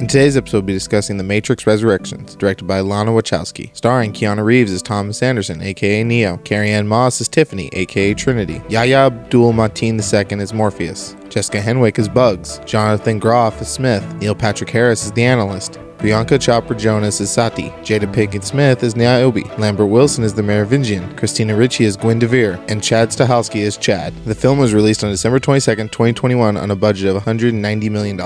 [0.00, 4.44] In today's episode, we'll be discussing The Matrix Resurrections, directed by Lana Wachowski, starring Keanu
[4.44, 9.52] Reeves as Thomas Anderson, aka Neo, Carrie Ann Moss as Tiffany, aka Trinity, Yahya Abdul
[9.52, 15.04] Mateen II as Morpheus, Jessica Henwick as Bugs, Jonathan Groff as Smith, Neil Patrick Harris
[15.04, 20.22] as the Analyst, Priyanka Chopra Jonas as Sati, Jada Pinkett Smith as Niobe, Lambert Wilson
[20.22, 24.14] as the Merovingian, Christina Ricci as Gwen DeVere, and Chad Stahelski as Chad.
[24.26, 28.16] The film was released on December 22nd, 2021 on a budget of $190 million.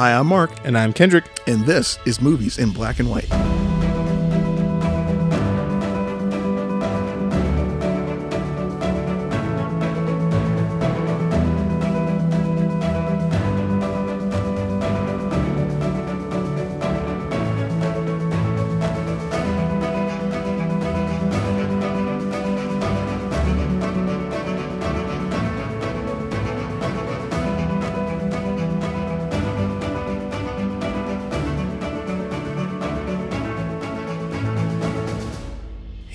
[0.00, 1.26] Hi, I'm Mark, And I'm Kendrick.
[1.46, 3.28] and this is Movies in Black and White.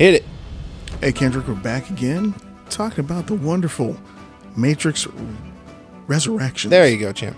[0.05, 0.25] Hit it.
[1.01, 2.35] Hey, Kendrick, we're back again
[2.69, 3.97] talking about the wonderful
[4.55, 5.07] Matrix
[6.05, 6.69] Resurrection.
[6.69, 7.35] There you go, champ.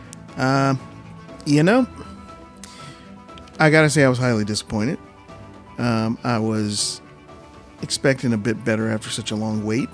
[1.45, 1.87] You know,
[3.57, 4.99] I gotta say, I was highly disappointed.
[5.77, 6.99] Um, I was
[7.81, 9.87] expecting a bit better after such a long wait.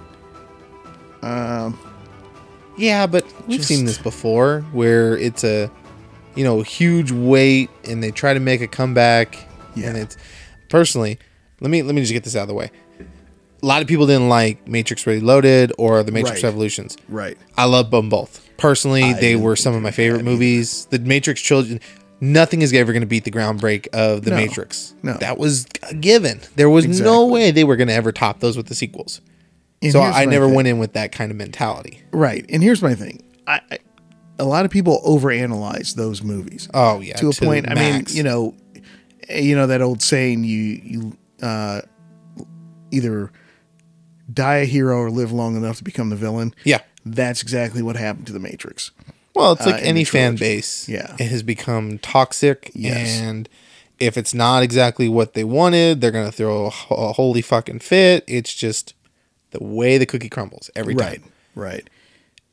[1.22, 5.70] Yeah, but we've Just- seen this before where it's a
[6.34, 9.38] you know, huge weight and they try to make a comeback
[9.76, 9.90] Yeah.
[9.90, 10.18] and it's
[10.70, 11.20] personally,
[11.64, 12.70] let me let me just get this out of the way.
[13.00, 16.50] A lot of people didn't like Matrix Reloaded or The Matrix Right.
[16.50, 16.98] Revolutions.
[17.08, 17.38] Right.
[17.58, 18.46] I love them both.
[18.58, 20.86] Personally, I they were some of my favorite movies.
[20.92, 21.80] The Matrix Children
[22.24, 24.38] Nothing is ever going to beat the groundbreak of The No.
[24.38, 24.94] Matrix.
[25.04, 25.16] No.
[25.16, 26.40] That was a given.
[26.56, 29.20] There was no way they were going to ever top those with the sequels.
[29.82, 30.56] And so I never thing.
[30.56, 32.02] went in with that kind of mentality.
[32.12, 32.46] Right.
[32.48, 33.22] And here's my thing.
[33.46, 33.80] I, I
[34.40, 36.70] a lot of people overanalyze those movies.
[36.74, 37.70] Oh yeah, to a point.
[37.70, 38.56] I mean, you know,
[39.28, 41.82] eh, you know that old saying: you you uh,
[42.92, 43.32] either
[44.32, 46.54] die a hero or live long enough to become the villain.
[46.64, 46.82] Yeah.
[47.06, 48.92] That's exactly what happened to the Matrix.
[49.36, 50.88] Well, it's like uh, any fan base.
[50.88, 51.16] Yeah.
[51.20, 52.72] It has become toxic.
[52.74, 53.20] Yes.
[53.20, 53.50] And
[54.00, 57.80] if it's not exactly what they wanted, they're going to throw a, a holy fucking
[57.80, 58.24] fit.
[58.28, 58.94] It's just
[59.52, 61.22] the way the cookie crumbles every Right.
[61.22, 61.32] time.
[61.56, 61.74] Right.
[61.74, 61.90] Right.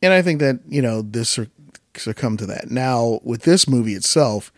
[0.03, 1.49] And I think that you know this suc-
[1.95, 2.71] succumbed to that.
[2.71, 4.51] Now with this movie itself,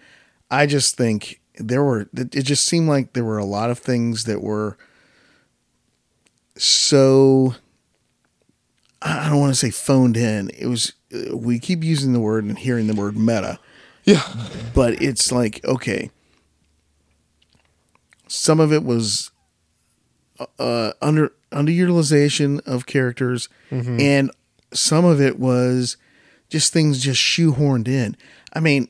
[0.50, 2.08] I just think there were.
[2.14, 4.76] It just seemed like there were a lot of things that were
[6.56, 7.54] so.
[9.04, 10.50] I don't want to say phoned in.
[10.56, 10.92] It was.
[11.14, 13.58] uh, We keep using the word and hearing the word meta,
[14.04, 14.22] Yeah.
[14.74, 16.10] but it's like okay.
[18.28, 19.30] Some of it was
[20.58, 24.30] uh, under underutilization of characters, and
[24.72, 25.96] some of it was
[26.48, 28.16] just things just shoehorned in.
[28.54, 28.88] I mean,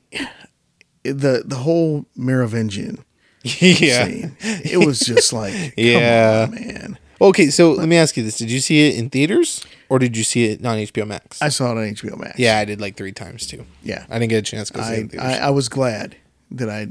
[1.04, 3.04] the the whole Merovingian
[3.42, 4.06] yeah.
[4.06, 6.46] scene, it was just like, Yeah.
[6.48, 6.98] on, man.
[7.20, 8.36] Okay, so let me ask you this.
[8.38, 11.40] Did you see it in theaters or did you see it on HBO Max?
[11.40, 12.38] I saw it on HBO Max.
[12.38, 13.64] yeah, I did like three times too.
[13.82, 14.06] yeah.
[14.10, 15.28] I didn't get a chance to go see it I, in theaters.
[15.28, 16.16] I I was glad
[16.52, 16.88] that I.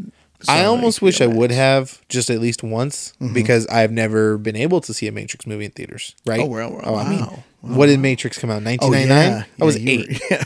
[0.49, 3.33] I almost wish I would have just at least once Mm-hmm.
[3.35, 6.15] because I've never been able to see a Matrix movie in theaters.
[6.25, 6.39] Right?
[6.39, 7.43] Oh, well, well, I mean, wow.
[7.61, 8.63] what did Matrix come out?
[8.63, 9.31] Oh 1999.
[9.31, 10.07] yeah, I was Yeah, eight.
[10.09, 10.43] were- Yeah.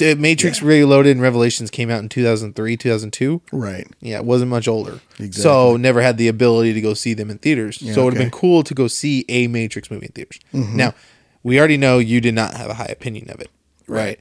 [0.00, 3.42] Matrix Reloaded and Revelations came out in 2003, 2002.
[3.52, 3.86] right.
[4.00, 5.00] Yeah, it wasn't much older.
[5.18, 5.32] Exactly.
[5.42, 7.78] So never had the ability to go see them in theaters.
[7.78, 8.10] so it would have okay.
[8.14, 8.22] Mm-hmm.
[8.22, 10.40] been cool to go see a Matrix movie in theaters.
[10.52, 10.94] Now,
[11.42, 13.50] we already know you did not have a high opinion of it.
[13.86, 14.18] Right.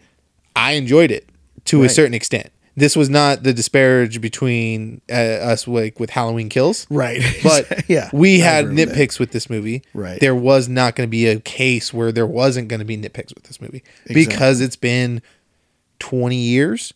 [0.55, 1.29] I enjoyed it
[1.65, 2.51] to a certain extent.
[2.75, 6.85] This was not the disparage between uh, us like with Halloween Kills.
[6.91, 7.23] Right.
[7.43, 8.89] But yeah, we had with that.
[8.89, 9.81] nitpicks with this movie.
[9.95, 10.19] Right.
[10.19, 13.33] There was not going to be a case where there wasn't going to be nitpicks
[13.33, 15.23] with this movie because it's been
[15.99, 16.93] 20 years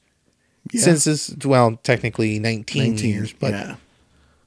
[0.72, 0.82] Yeah.
[0.82, 3.76] since this, well, technically 19, 19 years, but yeah.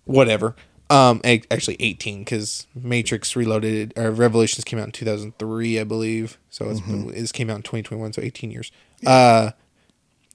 [0.05, 0.55] whatever.
[0.91, 6.39] Um, actually 18 because Matrix Reloaded or Revelations came out in 2003, I believe.
[6.51, 7.09] So it's Mm-hmm.
[7.11, 8.71] this came out in 2021, so 18 years.
[9.05, 9.51] Uh,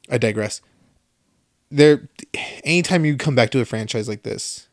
[0.09, 0.61] I digress.
[1.71, 2.09] There,
[2.63, 4.67] anytime you come back to a franchise like this,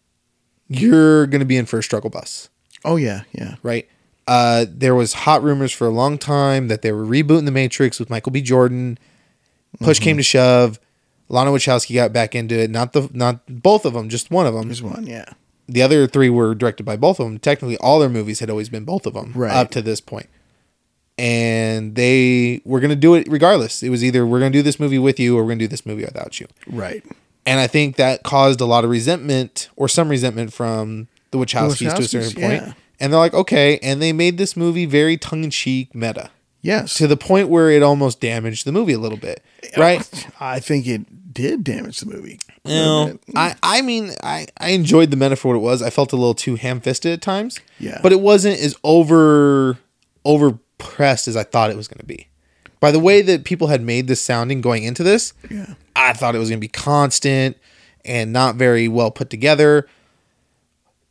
[0.66, 2.48] you're gonna be in for a struggle bus,
[2.84, 3.56] Oh yeah, yeah.
[3.62, 3.86] right?
[4.26, 8.00] Uh, there was hot rumors for a long time that they were rebooting the Matrix
[8.00, 8.40] with Michael B.
[8.40, 8.98] Jordan.
[9.80, 10.04] Push Mm-hmm.
[10.04, 10.80] came to shove.
[11.28, 12.70] Lana Wachowski got back into it.
[12.70, 15.06] Not the not both of them, just one of them There's one.
[15.06, 15.24] Yeah.
[15.68, 17.38] the other three were directed by both of them.
[17.38, 19.52] Technically, all their movies had always been both of them Right.
[19.52, 20.28] up to this point.
[21.18, 23.82] And they were going to do it regardless.
[23.82, 25.64] It was either we're going to do this movie with you or we're going to
[25.64, 26.46] do this movie without you.
[26.66, 27.02] Right.
[27.46, 31.78] And I think that caused a lot of resentment or some resentment from the Wachowskis,
[31.96, 32.62] to a certain Wachowskis, point.
[32.66, 32.72] yeah.
[33.00, 36.30] And they're like, okay, and they made this movie very tongue in cheek, meta,
[36.66, 36.94] Yes.
[36.96, 39.42] to the point where it almost damaged the movie a little bit,
[39.76, 40.28] right?
[40.40, 42.40] I think it did damage the movie.
[42.64, 45.82] You know, I, I mean, I, I enjoyed the meta for what it was.
[45.82, 47.60] I felt a little too ham fisted at times.
[47.78, 48.00] Yeah.
[48.02, 49.78] But it wasn't as over
[50.24, 52.26] over pressed as I thought it was going to be.
[52.80, 55.74] By the way that people had made this sounding going into this, Yeah.
[55.94, 57.56] I thought it was going to be constant
[58.04, 59.86] and not very well put together.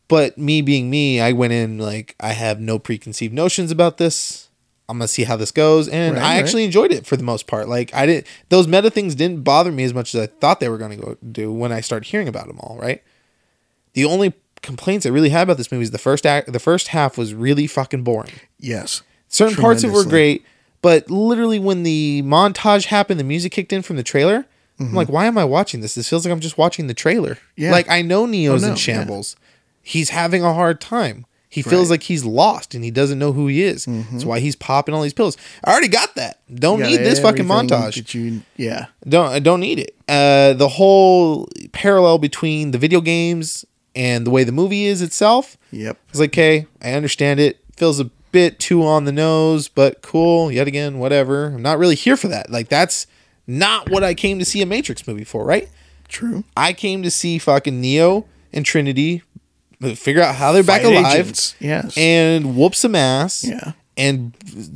[0.07, 4.44] But me being me, I went in like I have no preconceived notions about this.
[4.87, 6.43] I'm gonna see how this goes, and Right, I right.
[6.43, 7.67] actually enjoyed it for the most part.
[7.67, 10.69] Like I didn't; those meta things didn't bother me as much as I thought they
[10.69, 12.77] were going to go do when I started hearing about them all.
[12.79, 13.01] Right.
[13.93, 16.51] The only complaints I really had about this movie is the first act.
[16.51, 18.33] The first half was really fucking boring.
[18.59, 19.01] Yes.
[19.27, 20.45] Certain parts of it were great,
[20.81, 24.45] but literally when the montage happened, the music kicked in from the trailer.
[24.79, 25.95] I'm like, why am I watching this?
[25.95, 27.35] This feels like I'm just watching the trailer.
[27.35, 27.61] Mm-hmm.
[27.63, 27.71] Yeah.
[27.71, 28.81] Like I know Neo's Oh, no, in yeah.
[28.81, 29.35] shambles.
[29.81, 31.25] He's having a hard time.
[31.55, 31.95] He feels Right.
[31.95, 33.85] like he's lost and he doesn't know who he is.
[33.85, 35.37] That's why he's popping all these pills.
[35.63, 36.39] I already got that.
[36.53, 38.13] Don't You need this fucking montage.
[38.13, 38.87] you- yeah.
[39.07, 39.95] Don't I don't need it.
[40.07, 43.63] Uh, the whole parallel between the video games
[43.95, 45.57] and the way the movie is itself.
[45.71, 45.97] Yep.
[46.09, 47.59] It's like, okay, I understand it.
[47.77, 50.51] Feels a bit too on the nose, but cool.
[50.51, 51.47] Yet again, whatever.
[51.55, 52.49] I'm not really here for that.
[52.51, 53.07] Like that's
[53.47, 55.69] not what I came to see a Matrix movie for, right?
[56.09, 56.43] True.
[56.57, 59.39] I came to see fucking Neo and Trinity uh,
[59.95, 61.55] figure out how they're back alive agents.
[61.59, 61.97] Yes.
[61.97, 63.73] and whoop some ass yeah.
[63.97, 64.33] and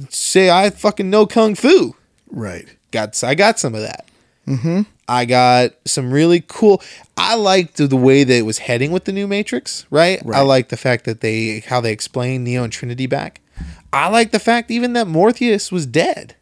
[0.10, 1.96] say I fucking know kung fu
[2.32, 2.68] Right.
[2.92, 4.06] got I got some of that.
[4.48, 4.82] Mm-hmm.
[5.08, 6.82] I got some really cool.
[7.18, 9.86] I liked the way that it was heading with the new Matrix.
[9.90, 10.22] Right.
[10.32, 13.42] I like the fact that they how they explained Neo and Trinity back.
[13.92, 16.36] I like the fact even that Morpheus was dead,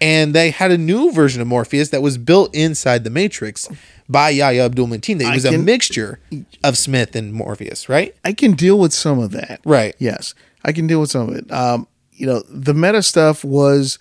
[0.00, 3.68] and they had a new version of Morpheus that was built inside the Matrix
[4.12, 5.18] by Yahya Abdul Mateen.
[5.18, 6.20] That it was a mixture
[6.62, 7.88] of Smith and Morpheus.
[7.88, 8.14] Right.
[8.24, 9.60] I can deal with some of that.
[9.64, 9.94] Right.
[9.98, 11.50] Yes, I can deal with some of it.
[11.50, 13.98] Um, you know, the meta stuff was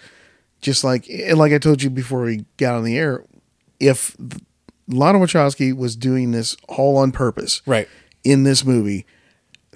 [0.61, 3.23] just like, and like I told you before we got on the air,
[3.79, 4.15] if
[4.87, 7.87] Lana Wachowski was doing this all on purpose, Right.
[8.23, 9.05] in this movie,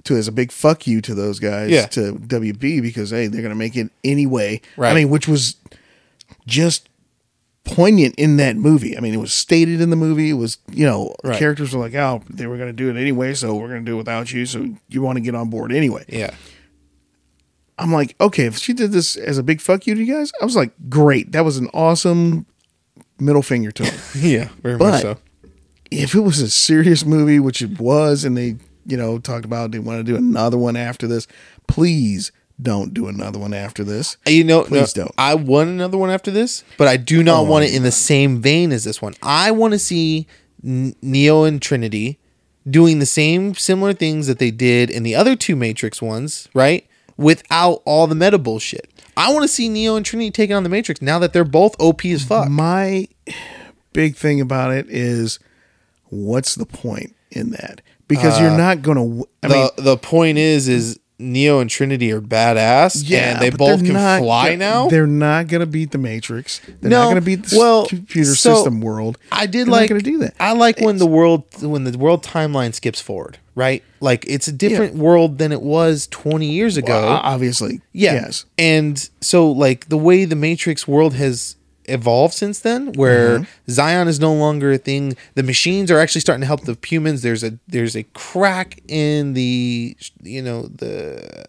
[0.04, 1.88] to as a big fuck you to those guys, Yeah.
[1.88, 4.62] to WB because hey, they're gonna make it anyway.
[4.78, 4.92] Right.
[4.92, 5.56] I mean, which was
[6.46, 6.88] just
[7.66, 8.96] poignant in that movie.
[8.98, 10.30] I mean, it was stated in the movie.
[10.30, 11.38] It was, you know, Right.
[11.38, 13.92] characters were like, oh, they were going to do it anyway, so we're going to
[13.92, 14.46] do it without you.
[14.46, 16.06] So you want to get on board anyway.
[16.08, 16.34] Yeah.
[17.78, 20.32] I'm like, okay, if she did this as a big fuck you to you guys,
[20.42, 21.34] I was like, great.
[21.34, 22.46] That was an awesome
[23.20, 23.94] middle finger to them.
[24.16, 24.50] Yeah.
[24.62, 25.18] Very But- much so.
[25.92, 29.72] if it was a serious movie, which it was, and they, you know, talked about
[29.72, 31.28] they want to do another one after this,
[31.68, 32.32] please
[32.62, 34.18] don't do another one after this.
[34.26, 35.16] You know, Please no, don't.
[35.18, 37.92] I want another one after this, but I do not Oh, want it in the
[37.92, 39.14] same vein as this one.
[39.22, 40.26] I want to see
[40.64, 42.18] N- Neo and Trinity
[42.70, 46.88] doing the same similar things that they did in the other two Matrix ones, right?
[47.18, 48.90] Without all the meta bullshit.
[49.18, 51.76] I want to see Neo and Trinity taking on the Matrix now that they're both
[51.80, 52.50] OP as fuck.
[52.50, 53.08] My
[53.94, 55.40] big thing about it is,
[56.06, 57.82] what's the point in that?
[58.08, 59.28] Because you're not going to.
[59.44, 63.42] I Uh, the mean, the point is is Neo and Trinity are badass yeah, and
[63.42, 64.90] they both can not fly now.
[64.90, 66.60] They're not going to beat the Matrix.
[66.82, 69.18] They're No, not going to beat the well, computer so system world.
[69.32, 70.34] I did They're not like gonna do that.
[70.40, 73.84] I like when the world when the world timeline skips forward, right?
[74.02, 75.02] Like it's a different Yeah.
[75.02, 77.02] world than it was 20 years ago.
[77.02, 78.14] Well, obviously, yeah.
[78.14, 81.56] yes, And so like the way the Matrix world has
[81.88, 83.72] evolved since then where Mm-hmm.
[83.72, 85.16] Zion is no longer a thing.
[85.36, 87.22] The machines are actually starting to help the humans.
[87.22, 91.46] There's a there's a crack in the you know the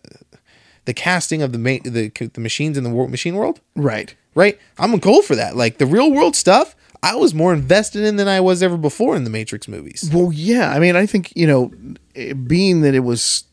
[0.85, 4.15] the casting of the ma- the the machines in the world, machine world right.
[4.35, 4.59] right?
[4.79, 5.57] I'm a goal for that.
[5.57, 9.17] Like the real world stuff, I was more invested in than I was ever before
[9.17, 10.09] in the Matrix movies.
[10.13, 10.71] Well, yeah.
[10.71, 11.73] I mean, I think you know,
[12.15, 13.45] it- being that it was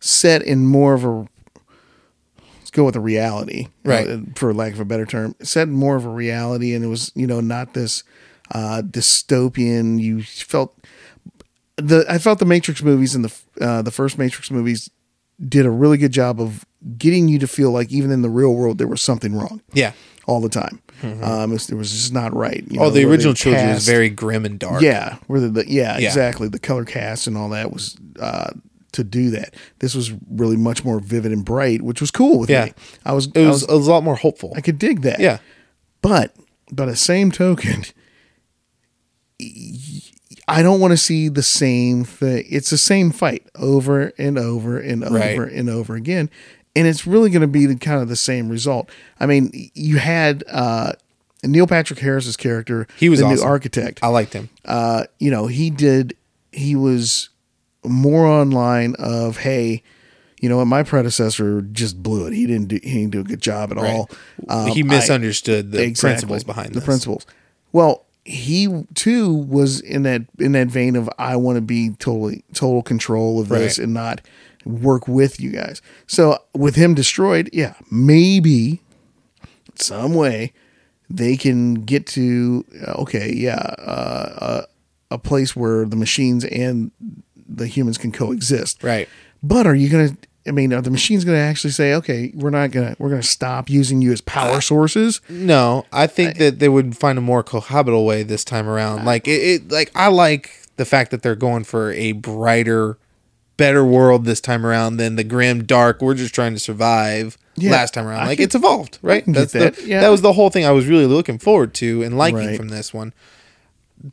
[0.00, 1.26] set in more of a
[2.74, 4.06] go with a reality, Right.
[4.08, 7.10] uh, for lack of a better term, in more of a reality, and it was
[7.14, 8.02] you know not this
[8.52, 9.98] uh, dystopian.
[10.00, 10.76] You felt
[11.76, 14.90] the I felt the Matrix movies and the uh, the first Matrix movies
[15.48, 16.64] did a really good job of
[16.98, 19.92] getting you to feel like even in the real world there was something wrong Yeah.
[20.26, 20.80] all the time.
[21.02, 22.64] Um, it was, it was just not right.
[22.70, 24.80] you Oh, know, the original trilogy was very grim and dark.
[24.80, 26.06] yeah, where the, the yeah, Yeah.
[26.08, 28.52] exactly the color cast and all that was uh,
[28.94, 29.54] to do that.
[29.78, 32.64] This was really much more vivid and bright, which was cool with Yeah.
[32.66, 32.72] me.
[33.04, 34.52] I was, It I was, was it was a lot more hopeful.
[34.56, 35.20] I could dig that.
[35.20, 35.38] Yeah.
[36.02, 36.34] but
[36.72, 37.84] by the same token,
[40.46, 42.44] I don't want to see the same thing.
[42.48, 45.38] It's the same fight over and over and over Right.
[45.52, 46.30] and over again.
[46.76, 48.90] And it's really going to be the, kind of the same result.
[49.20, 50.92] I mean, you had uh,
[51.44, 52.86] Neil Patrick Harris's character.
[52.98, 54.48] He was the new architect I liked him.
[54.64, 56.16] uh, you know, he did,
[56.52, 57.28] he was
[57.84, 59.82] more online of, hey,
[60.40, 62.32] you know what, my predecessor just blew it.
[62.34, 64.10] He didn't do he didn't do a good job at all.
[64.48, 66.10] Um, he I- misunderstood the Exactly.
[66.10, 66.84] principles behind the this.
[66.84, 67.26] principles.
[67.72, 72.42] Well, he too was in that in that vein of I want to be totally
[72.52, 73.84] total control of this Right.
[73.84, 74.20] and not
[74.64, 75.80] work with you guys.
[76.06, 78.80] So with him destroyed, yeah, maybe
[79.76, 80.52] some way
[81.10, 84.62] they can get to uh, okay, yeah, uh, uh,
[85.10, 86.90] a place where the machines and
[87.56, 88.82] the humans can coexist.
[88.82, 89.08] Right.
[89.42, 90.16] But are you gonna?
[90.46, 93.70] I mean, are the machines gonna actually say, okay, we're not gonna we're gonna stop
[93.70, 95.20] using you as power sources?
[95.28, 99.04] No, I think that they would find a more cohabitable way this time around.
[99.04, 102.98] Like it, it, like I like the fact that they're going for a brighter,
[103.56, 106.02] better world this time around than the grim, dark.
[106.02, 107.38] We're just trying to survive.
[107.56, 109.22] Yeah, last time around, I like can- it's evolved, right?
[109.26, 110.00] That's that, the, yeah.
[110.00, 112.56] that was the whole thing I was really looking forward to and liking Right.
[112.56, 113.14] from this one.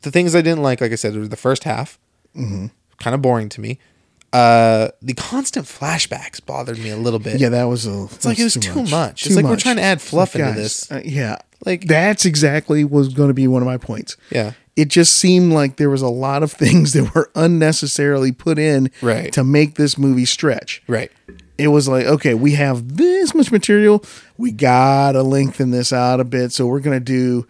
[0.00, 1.98] The things I didn't like, like I said, was the first half,
[2.36, 2.66] Mm-hmm.
[3.02, 3.78] Kind of boring to me.
[4.32, 7.38] Uh, the constant flashbacks bothered me a little bit.
[7.38, 8.04] Yeah, that was a.
[8.04, 9.26] It's like it was too much.
[9.26, 10.90] It's like we're trying to add fluff into this.
[10.90, 14.16] Uh, yeah, Like- that's exactly was going to be one of my points.
[14.30, 14.52] Yeah.
[14.74, 18.90] it just seemed like there was a lot of things that were unnecessarily put in
[19.02, 19.30] Right.
[19.34, 20.82] to make this movie stretch.
[20.88, 21.12] Right.
[21.58, 24.02] It was like, okay, we have this much material,
[24.38, 27.46] we gotta lengthen this out a bit, so we're gonna do.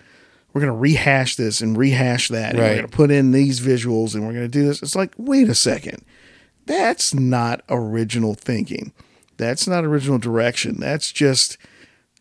[0.53, 2.77] We're gonna rehash this and rehash that, and we're Right.
[2.77, 4.83] gonna put in these visuals, and we're gonna do this.
[4.83, 6.05] It's like, wait a second,
[6.67, 8.93] that's not original thinking.
[9.39, 10.77] That's not original direction.
[10.79, 11.57] That's just,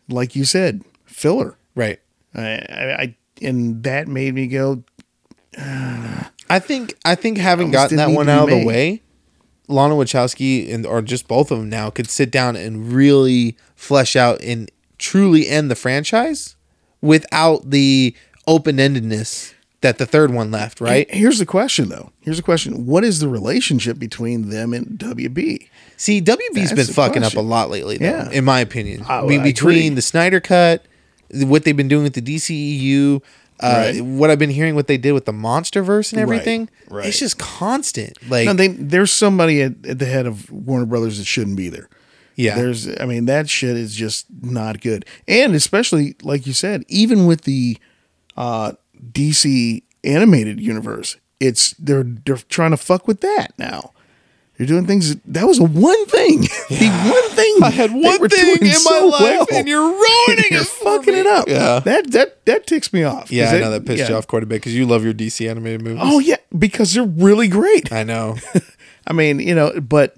[0.08, 1.56] like you said, filler.
[1.74, 2.00] Right.
[2.34, 4.82] I, I, I and that made me go,
[5.58, 9.02] I think I think having gotten that one out of the way,
[9.68, 14.16] Lana Wachowski and or just both of them now could sit down and really flesh
[14.16, 16.56] out and truly end the franchise
[17.02, 18.14] without the
[18.46, 20.80] open endedness that the third one left.
[20.80, 21.12] Right.
[21.12, 22.12] Here's the question, though.
[22.20, 25.68] Here's the question: What is the relationship between them and WB?
[25.96, 28.30] See, WB's That's been fucking up a lot lately, though, Yeah.
[28.30, 29.04] in my opinion.
[29.08, 30.84] I- I mean, between the Snyder Cut,
[31.32, 33.20] what they've been doing with the DCEU,
[33.60, 34.00] uh, Right.
[34.04, 37.06] what I've been hearing, what they did with the MonsterVerse and Right, everything, right.
[37.06, 38.18] it's just constant.
[38.28, 41.68] Like, No, they, there's somebody at, at the head of Warner Brothers that shouldn't be
[41.68, 41.88] there.
[42.36, 45.04] Yeah, There's, I mean, that shit is just not good.
[45.28, 47.78] And especially, like you said, even with the
[48.36, 48.72] uh,
[49.12, 53.92] DC animated universe, it's they're they're trying to fuck with that now.
[54.58, 55.16] They're doing things.
[55.24, 56.40] That was a one thing.
[56.68, 59.46] the one thing I had one thing in my so life, well.
[59.54, 60.66] and you're ruining You're it.
[60.68, 61.20] fucking me.
[61.20, 61.48] it up.
[61.48, 63.32] Yeah, That that that ticks me off.
[63.32, 64.08] yeah, I it- know that pissed yeah.
[64.10, 66.00] you off quite a bit because you love your DC animated movies.
[66.02, 67.90] Oh yeah, because they're really great.
[67.92, 68.36] I know.
[69.06, 70.16] I mean, you know, but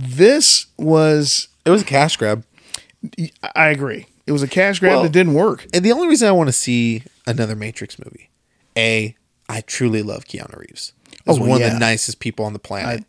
[0.00, 1.48] this was.
[1.64, 2.44] it was a cash grab.
[3.54, 4.06] I agree.
[4.26, 5.66] It was a cash grab Well- that didn't work.
[5.74, 8.30] And the only reason I want to see another Matrix movie,
[8.76, 9.16] a,
[9.48, 10.92] I truly love Keanu Reeves.
[11.24, 11.74] He's Oh, one of yeah.
[11.74, 13.04] the nicest people on the planet.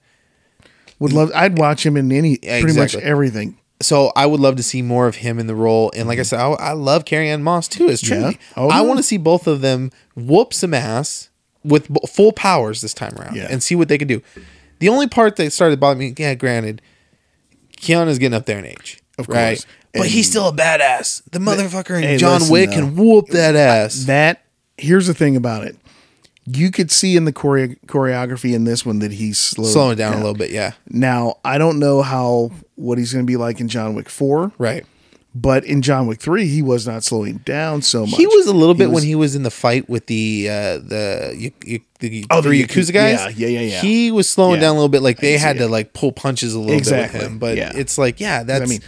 [0.62, 0.66] I
[1.00, 1.32] Would love.
[1.36, 3.58] I'd watch him in any Yeah, pretty much everything.
[3.82, 5.92] so I would love to see more of him in the role.
[5.96, 6.28] And like I mm-hmm.
[6.28, 8.38] said, I, I love Carrie Ann Moss too as Trinity.
[8.58, 11.30] Oh, I want to see both of them whoop some ass
[11.64, 13.48] with b- full powers this time around Yeah.
[13.50, 14.22] and see what they can do.
[14.82, 16.82] The only part that started bothering me, yeah, granted,
[17.78, 19.58] Keanu's getting up there in age, Of right?
[19.58, 19.66] course.
[19.94, 21.22] But And- he's still a badass.
[21.32, 22.76] The motherfucker in Hey, John listen, Wick though.
[22.78, 24.04] can whoop that ass.
[24.06, 24.42] That
[24.78, 25.76] here's the thing about it.
[26.46, 30.18] You could see in the chore- choreography in this one that he's Slowing down a
[30.18, 33.68] little bit, yeah, Now I don't know how what he's going to be like in
[33.68, 34.84] John Wick four, right.
[35.36, 38.16] but in John Wick three he was not slowing down so much.
[38.18, 40.78] He was a little bit was- when he was in the fight with the uh,
[40.80, 43.38] the y- y- the Oh, the three Yaku- Yakuza guys.
[43.38, 43.82] yeah, yeah, yeah, yeah.
[43.82, 44.62] He was slowing Yeah.
[44.68, 45.02] down a little bit.
[45.02, 47.40] Like they had to like pull punches a little Exactly, bit with him.
[47.40, 47.72] But yeah.
[47.74, 48.82] it's like, yeah, that's I mean-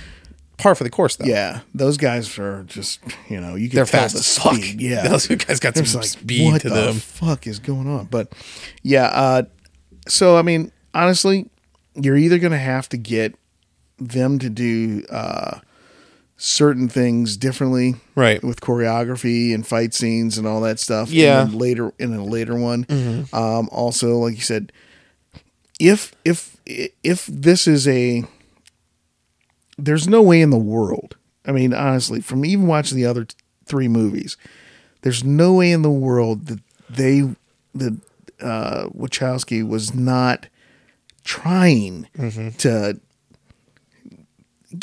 [0.57, 1.25] par for the course, though.
[1.25, 4.55] Yeah, those guys are just you know you can they're fast the as fuck.
[4.55, 4.81] speed.
[4.81, 6.95] Yeah, those guys got some like speed what to the them.
[6.95, 8.05] fuck is going on?
[8.05, 8.33] But
[8.83, 9.43] yeah, uh,
[10.07, 11.49] so I mean, honestly,
[11.95, 13.35] you're either gonna have to get
[13.99, 15.59] them to do uh,
[16.45, 18.43] certain things differently, Right.
[18.43, 21.09] with choreography and fight scenes and all that stuff.
[21.09, 21.47] Yeah.
[21.49, 22.85] later in a later one.
[23.31, 24.73] Um, also, like you said,
[25.79, 28.25] if if if this is a
[29.77, 31.15] there's no way in the world.
[31.45, 33.35] I mean, honestly, from even watching the other t-
[33.65, 34.35] three movies,
[35.01, 36.59] there's no way in the world that
[36.89, 37.21] they
[37.75, 37.97] that
[38.41, 40.47] uh, Wachowski was not
[41.23, 42.49] trying Mm-hmm.
[42.57, 42.99] to,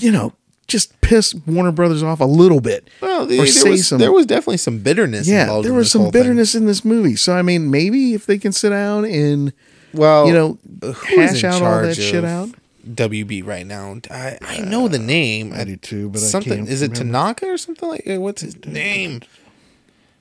[0.00, 0.32] you know,
[0.70, 2.88] just piss Warner Brothers off a little bit.
[3.02, 3.98] Well, or there, say was, some.
[3.98, 5.28] there was definitely some bitterness.
[5.28, 6.22] yeah, there in was this some whole thing.
[6.22, 7.16] bitterness in this movie.
[7.16, 9.52] So I mean, maybe if they can sit down and
[9.92, 10.58] Well, you know
[11.04, 12.48] hash out all that shit out.
[12.88, 13.98] WB right now?
[14.10, 15.52] I, I know the name.
[15.54, 17.12] I do too, but I something can't is it remember.
[17.18, 18.08] Tanaka or something like?
[18.08, 19.20] uh, What's his name?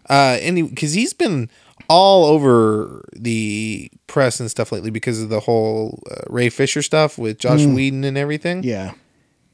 [0.09, 1.49] Uh, and because he's been
[1.87, 7.17] all over the press and stuff lately because of the whole uh, Ray Fisher stuff
[7.17, 8.63] with Joss Whedon and everything.
[8.63, 8.91] Yeah.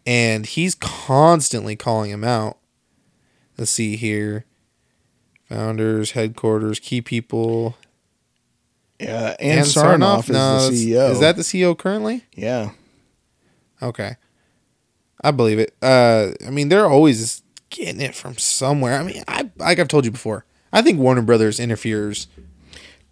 [0.05, 2.57] And he's constantly calling him out.
[3.57, 4.45] Let's see here.
[5.49, 7.77] Founders, headquarters, key people.
[8.99, 9.35] Yeah.
[9.39, 11.11] And, Sarnoff, No, is it's- the CEO.
[11.11, 12.23] Is that the CEO currently?
[12.35, 12.71] Yeah.
[13.81, 14.15] Okay.
[15.21, 15.75] I believe it.
[15.81, 18.99] Uh, I mean, they're always getting it from somewhere.
[18.99, 20.45] I mean, I like I've told you before.
[20.71, 22.27] I think Warner Brothers interferes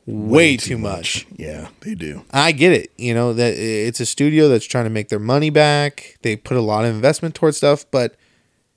[0.06, 1.26] way, too much.
[1.36, 2.26] Yeah, they do.
[2.32, 2.92] I get it.
[2.98, 6.18] You know that it's a studio that's trying to make their money back.
[6.22, 8.16] They put a lot of investment towards stuff, but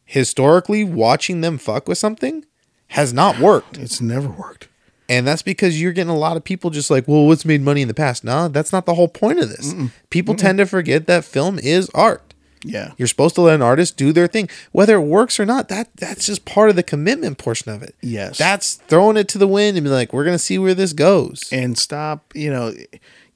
[0.05, 2.45] historically, watching them fuck with something
[2.89, 3.77] has not worked.
[3.79, 4.69] It's never worked.
[5.09, 7.83] And that's because you're getting a lot of people just like, well, what's made money
[7.83, 8.25] in the past?
[8.25, 9.73] Nah, that's not the whole point of this.
[10.11, 12.35] People tend to forget that film is art.
[12.65, 12.93] Yeah.
[12.97, 15.69] You're supposed to let an artist do their thing, whether it works or not.
[15.69, 17.95] That that's just part of the commitment portion of it.
[18.01, 18.39] Yes.
[18.39, 21.45] that's throwing it to the wind and be like, we're gonna see where this goes.
[21.53, 22.33] and stop.
[22.35, 22.75] You know,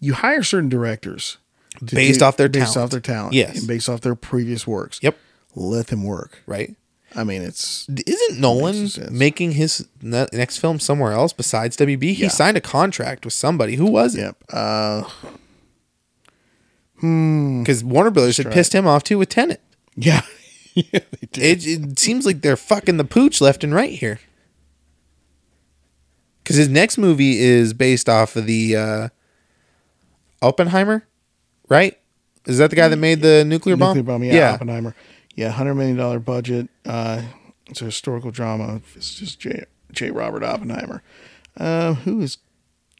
[0.01, 1.39] you hire certain directors
[1.87, 2.85] to Based off their based talent.
[2.87, 3.59] off their talent, Yes.
[3.61, 4.99] and based off their previous works.
[5.03, 5.17] Yep.
[5.55, 6.43] let them work.
[6.47, 6.75] Right?
[7.17, 12.15] I mean, it's Isn't Nolan making his ne- next film somewhere else besides WB?
[12.15, 12.29] He Yeah.
[12.29, 13.75] signed a contract with somebody.
[13.77, 14.21] Who was it?
[14.21, 14.37] yep.
[14.49, 15.03] Uh,
[17.01, 19.61] Because Warner Brothers had pissed him off too with Tenet.
[19.97, 20.23] yeah,
[20.75, 21.65] yeah, they did.
[21.67, 24.21] It, it seems like they're fucking the pooch left and right here.
[26.43, 29.09] Because his next movie is based off of the uh,
[30.43, 31.07] Oppenheimer,
[31.69, 31.97] right?
[32.47, 33.97] Is that the guy that made the nuclear bomb?
[33.97, 34.25] Nuclear bomb.
[34.25, 34.95] Yeah, Oppenheimer.
[35.37, 36.69] Yeah, hundred million dollar budget.
[36.85, 37.23] Uh,
[37.67, 38.81] it's a historical drama.
[38.97, 39.65] It's just J.
[39.93, 40.11] J.
[40.11, 41.03] Robert Oppenheimer.
[41.57, 42.39] Uh, who is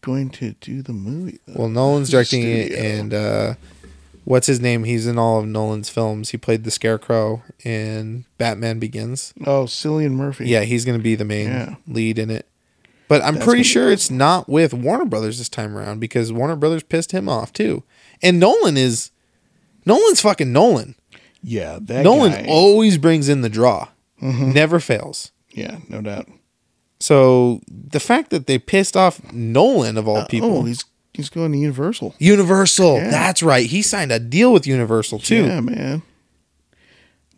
[0.03, 1.39] going to do the movie?
[1.47, 1.61] though?
[1.61, 2.79] Well, Nolan's directing it, Studio.
[3.01, 3.55] and uh,
[4.31, 4.85] what's his name?
[4.85, 6.31] He's in all of Nolan's films.
[6.31, 9.35] He played the Scarecrow in Batman Begins.
[9.45, 10.47] oh, Cillian Murphy.
[10.49, 11.75] Yeah, he's going to be the main Yeah.
[11.89, 12.47] lead in it.
[13.09, 16.55] But I'm That's pretty sure it's not with Warner Brothers this time around because Warner
[16.55, 17.83] Brothers pissed him off too.
[18.23, 19.11] And Nolan is
[19.85, 20.95] Nolan's fucking Nolan.
[21.43, 21.79] yeah.
[21.83, 22.47] That Nolan guy.
[22.49, 23.89] always brings in the draw.
[24.23, 24.53] Mm-hmm.
[24.53, 25.33] Never fails.
[25.51, 26.29] yeah, no doubt.
[27.01, 30.59] So the fact that they pissed off Nolan of all people.
[30.59, 32.15] Oh, he's he's going to Universal.
[32.19, 32.97] Universal.
[32.97, 33.11] Yeah.
[33.11, 33.67] That's right.
[33.67, 35.45] He signed a deal with Universal too.
[35.47, 36.03] Yeah, man.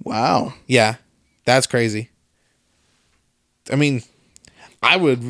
[0.02, 0.54] Wow.
[0.66, 0.96] Yeah,
[1.44, 2.10] that's crazy.
[3.70, 4.02] I mean,
[4.82, 5.22] I would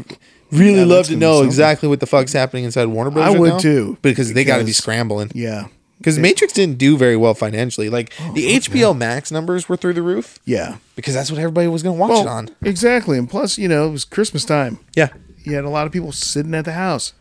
[0.51, 3.25] really Yeah, love to know exactly what the fuck's happening inside Warner Bros.
[3.27, 5.31] I right would now, too, because they got to be scrambling.
[5.35, 5.67] Yeah.
[5.99, 7.89] Because Matrix didn't do very well financially.
[7.89, 10.79] Like oh, the HBO Max numbers were through the roof Yeah.
[10.97, 12.49] because that's what everybody was going to watch Well, it on.
[12.65, 13.19] exactly.
[13.19, 14.81] And plus, you know, it was Christmas time.
[14.97, 15.11] Yeah,
[15.45, 17.13] You had a lot of people sitting at the house.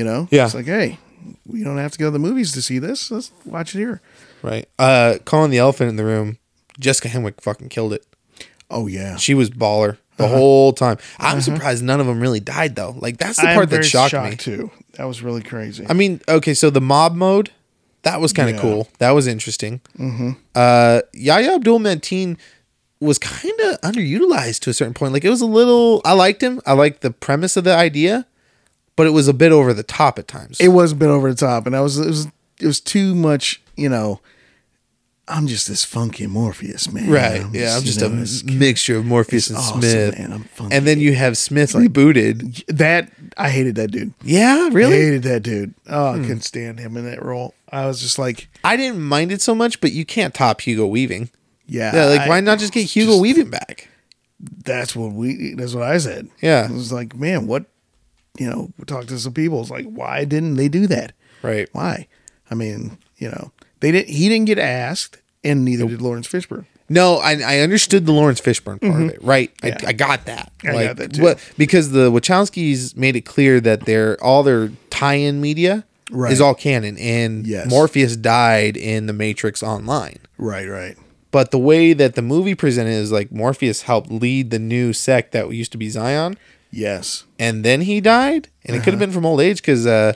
[0.00, 0.28] You know?
[0.30, 0.46] Yeah.
[0.46, 0.96] It's like, hey,
[1.46, 3.10] we don't have to go to the movies to see this.
[3.10, 4.00] Let's watch it here.
[4.42, 4.66] right.
[4.78, 6.38] Uh, calling the elephant in the room.
[6.78, 8.06] Jessica Henwick fucking killed it.
[8.70, 9.16] Oh yeah.
[9.16, 10.96] She was baller the whole time.
[11.18, 12.94] I'm surprised none of them really died though.
[12.98, 14.36] Like that's the I part that shocked, shocked me.
[14.36, 14.70] too.
[14.94, 15.84] That was really crazy.
[15.88, 17.50] I mean, okay, so the mob mode,
[18.02, 18.62] that was kind of Yeah.
[18.62, 18.88] cool.
[18.98, 19.80] That was interesting.
[19.98, 20.30] Mm-hmm.
[20.54, 22.38] Uh, Yahya Abdul Mateen
[23.00, 25.12] was kind of underutilized to a certain point.
[25.12, 26.00] Like it was a little.
[26.04, 26.60] I liked him.
[26.64, 28.26] I liked the premise of the idea,
[28.96, 30.60] but it was a bit over the top at times.
[30.60, 32.26] it was a bit over the top, and I was it was
[32.60, 33.62] it was too much.
[33.76, 34.20] You know,
[35.30, 37.08] I'm just this funky Morpheus man.
[37.08, 37.44] right?
[37.52, 40.18] yeah, I'm just know, a mixture of Morpheus and awesome, Smith.
[40.18, 40.32] man.
[40.32, 40.74] I'm funky.
[40.74, 42.64] and then you have Smith like, rebooted.
[42.66, 44.12] that I hated that dude.
[44.22, 44.96] Yeah, I really.
[44.96, 45.74] hated that dude.
[45.88, 46.22] Oh, I hmm.
[46.22, 47.54] couldn't stand him in that role.
[47.72, 50.86] I was just like, I didn't mind it so much, but you can't top Hugo
[50.86, 51.30] Weaving.
[51.66, 53.88] yeah, Yeah, like I- why not just get Hugo just- Weaving back?
[54.64, 55.54] That's what we.
[55.54, 56.28] That's what I said.
[56.40, 56.64] Yeah.
[56.64, 57.66] it was like, man, what?
[58.40, 59.60] You know, we talked to some people.
[59.60, 61.12] It's like, why didn't they do that?
[61.42, 61.68] Right.
[61.72, 62.08] Why?
[62.50, 64.08] I mean, you know, they didn't.
[64.08, 66.64] He didn't get asked, and neither did Laurence Fishburne.
[66.88, 69.08] No, I, I understood the Laurence Fishburne part of mm-hmm.
[69.10, 69.52] it, right?
[69.62, 69.76] Yeah.
[69.84, 70.52] I, I got that.
[70.64, 71.22] I got that too.
[71.22, 76.32] What, because the Wachowskis made it clear that their all their tie-in media Right.
[76.32, 77.70] is all canon, and Yes.
[77.70, 80.18] Morpheus died in the Matrix Online.
[80.38, 80.96] Right, right.
[81.30, 85.30] But the way that the movie presented is like Morpheus helped lead the new sect
[85.32, 86.36] that used to be Zion,
[86.72, 87.24] Yes.
[87.38, 90.12] and then he died, and it could have been from old age because uh,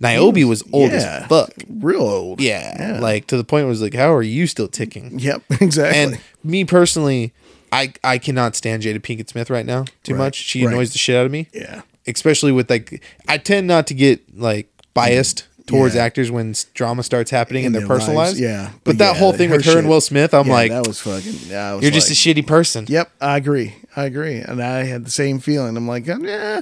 [0.00, 1.20] Niobe was old yeah.
[1.22, 1.50] as fuck.
[1.68, 2.40] Real old.
[2.40, 5.18] Yeah, like to the point where it was like, how are you still ticking?
[5.18, 5.42] Yep.
[5.60, 5.98] Exactly.
[5.98, 7.32] And me personally,
[7.72, 10.36] I I cannot stand Jada Pinkett Smith right now too Right, much.
[10.36, 10.72] She right.
[10.72, 11.48] annoys the shit out of me.
[11.52, 11.82] yeah.
[12.06, 16.04] Especially with like, I tend not to get like biased towards Yeah.
[16.04, 18.70] actors when s- drama starts happening in, their, personal lives, yeah.
[18.84, 20.86] But, that yeah, whole thing with her and shit- Will Smith, I'm Yeah, like, that
[20.86, 21.34] was fucking.
[21.48, 22.84] Yeah, was you're just a like- shitty person.
[22.88, 23.74] Yep, I agree.
[23.96, 24.36] I agree.
[24.38, 25.76] And I had the same feeling.
[25.76, 26.60] I'm like, um, yeah,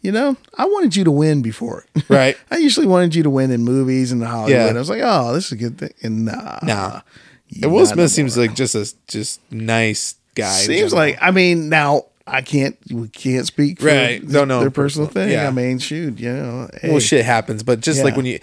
[0.00, 1.84] you know, I wanted you to win before.
[2.08, 2.38] Right.
[2.50, 4.50] I usually wanted you to win in movies and Hollywood.
[4.50, 4.66] Yeah.
[4.68, 5.92] I was like, oh, this is a good thing.
[6.02, 6.58] And nah.
[6.62, 7.00] Nah.
[7.62, 10.52] And Will Smith no seems like just a just nice guy.
[10.52, 14.26] Seems like, I mean, now I can't we can't speak for Right.
[14.26, 15.32] Don't know their personal personal- thing.
[15.34, 15.48] yeah.
[15.48, 18.38] I mean, shoot, you know, hey, well, shit happens, but just like when you,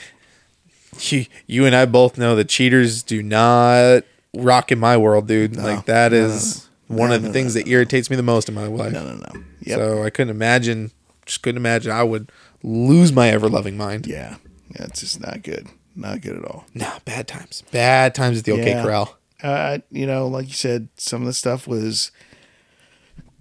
[1.00, 4.04] you, you and I both know that cheaters do not
[4.36, 5.56] rock in my world, dude.
[5.56, 8.48] like that no, is one No, of the no, things that irritates me the most
[8.50, 8.94] in my life.
[8.94, 9.44] no, no, no.
[9.62, 9.78] Yep.
[9.78, 10.92] So I couldn't imagine,
[11.26, 12.32] just couldn't imagine I would
[12.64, 14.06] lose my ever loving mind.
[14.08, 14.38] yeah,
[14.76, 16.66] yeah, it's just not good, not good at all.
[16.74, 18.84] No, bad times, bad times at the OK Yeah.
[18.84, 19.18] Corral.
[19.44, 22.12] Uh, you know, like you said, some of the stuff was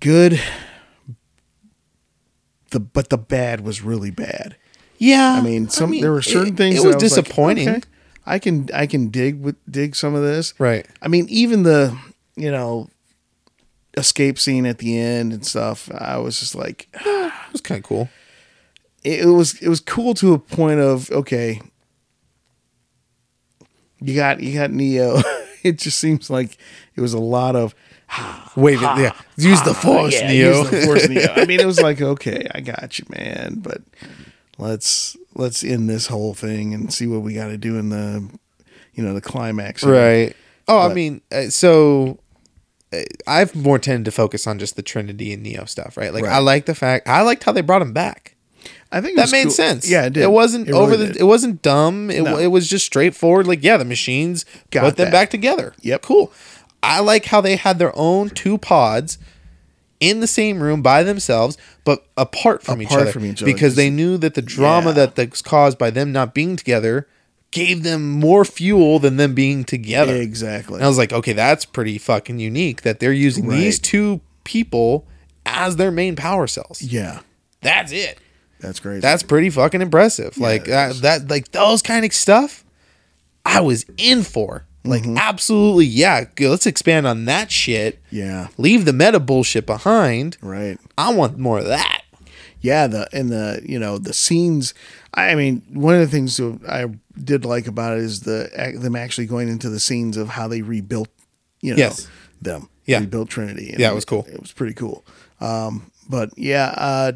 [0.00, 0.40] good.
[2.70, 4.56] The but the bad was really bad.
[4.98, 7.80] Yeah, I mean, some there were certain things It, that was I like, disappointing, okay,
[8.26, 10.54] I can I can dig with dig some of this.
[10.58, 10.86] right?
[11.02, 11.96] I mean, even the
[12.36, 12.88] you know
[13.96, 15.90] escape scene at the end and stuff.
[15.92, 18.08] I was just like, It was kind of cool.
[19.04, 21.60] it, it was it was cool to a point of okay.
[24.00, 25.18] You got you got Neo.
[25.62, 26.58] it just seems like
[26.96, 27.74] it was a lot of
[28.56, 29.12] Wave it, yeah.
[29.36, 30.62] Use the force, yeah, Neo.
[30.62, 31.32] use the force, Neo.
[31.34, 33.82] I mean, it was like okay, I got you, man, but
[34.58, 38.28] let's let's end this whole thing and see what we got to do in the
[38.94, 39.84] you know the climax.
[39.84, 40.34] Right.
[40.66, 42.18] Oh, I mean, uh, so
[43.26, 46.12] I've more tended to focus on just the Trinity and Neo stuff, right?
[46.12, 48.36] Like I like the fact I liked how they brought him back.
[48.92, 49.50] I think That made cool.
[49.52, 49.90] sense.
[49.90, 50.22] Yeah, it did.
[50.22, 51.06] It wasn't It really over the.
[51.08, 51.16] did.
[51.16, 52.10] It wasn't dumb.
[52.10, 52.38] It, No.
[52.38, 53.46] it was just straightforward.
[53.46, 55.74] Like yeah, the machines Got put them back together.
[55.80, 56.02] Yep.
[56.02, 56.32] Cool.
[56.82, 59.18] I like how they had their own two pods
[60.00, 63.74] in the same room by themselves, but apart from each other, from each other, because
[63.74, 65.06] they knew that the drama Yeah.
[65.06, 67.06] that was caused by them not being together
[67.54, 70.14] gave them more fuel than them being together.
[70.14, 70.74] exactly.
[70.76, 75.06] And I was like, okay, that's pretty fucking unique that they're using these two people
[75.46, 76.82] as their main power cells.
[76.82, 77.20] yeah,
[77.62, 78.18] That's it.
[78.60, 79.00] that's crazy.
[79.00, 80.36] That's pretty fucking impressive.
[80.36, 82.64] like it that, that, like those kind of stuff,
[83.46, 84.66] I was in for.
[84.86, 85.16] Like Mm-hmm.
[85.16, 86.24] absolutely, yeah.
[86.34, 88.00] good, Let's expand on that shit.
[88.10, 90.36] yeah, Leave the meta bullshit behind.
[90.42, 90.78] right.
[90.98, 92.02] I want more of that.
[92.60, 94.74] Yeah, the and the you know the scenes.
[95.14, 96.38] I mean, one of the things
[96.68, 96.86] I
[97.22, 98.50] did like about it is the
[98.80, 101.08] them actually going into the scenes of how they rebuilt,
[101.60, 102.08] you know, Yes.
[102.42, 102.68] them.
[102.86, 103.00] Yeah.
[103.00, 103.70] rebuilt Trinity.
[103.70, 104.26] And Yeah, it was cool.
[104.30, 105.04] It was pretty cool.
[105.40, 107.12] Um, but yeah, uh,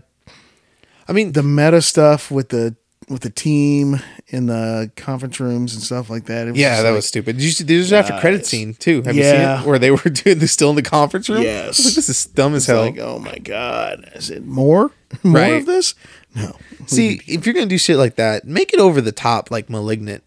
[1.09, 2.77] I mean, the meta stuff with the
[3.09, 6.47] with the team in the conference rooms and stuff like that.
[6.47, 7.37] It was yeah, that like- was stupid.
[7.39, 7.65] Did you see?
[7.65, 9.01] There's an after credit scene too.
[9.07, 9.57] Have you Yeah.
[9.57, 9.69] seen it?
[9.69, 11.43] Where they were doing this still in the conference room.
[11.43, 11.83] Yes.
[11.85, 12.83] like, this is dumb as It's hell.
[12.83, 14.91] like, oh my god, is it more
[15.23, 15.55] more Right.
[15.55, 15.95] of this?
[16.39, 16.57] No.
[16.87, 20.23] See, if you're gonna do shit like that, make it over the top, like malignant.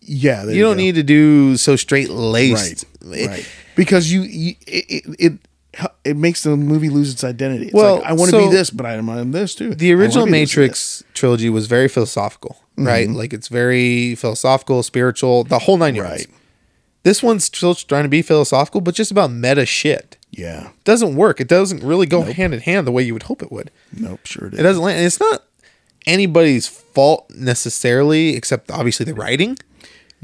[0.00, 0.82] yeah, there You don't go.
[0.82, 2.84] need to do so straight laced.
[3.02, 3.48] right, right.
[3.76, 5.32] Because you, you it, it, it
[6.04, 7.66] it makes the movie lose its identity.
[7.66, 9.74] It's Well, like, I want to so- be this, but I'm I'm this too.
[9.74, 12.86] The original this Matrix trilogy was very philosophical, mm-hmm.
[12.86, 13.08] right?
[13.10, 16.10] Like it's very philosophical, spiritual, the whole nine yards.
[16.10, 16.26] right.
[17.02, 20.16] This one's still trying to be philosophical, but just about meta shit.
[20.36, 21.40] Yeah, It Doesn't work.
[21.40, 23.70] It doesn't really go hand in hand the way you would hope it would.
[23.96, 24.60] nope, sure did.
[24.60, 24.98] It doesn't land.
[24.98, 25.44] And it's not
[26.06, 29.56] anybody's fault necessarily, except obviously the writing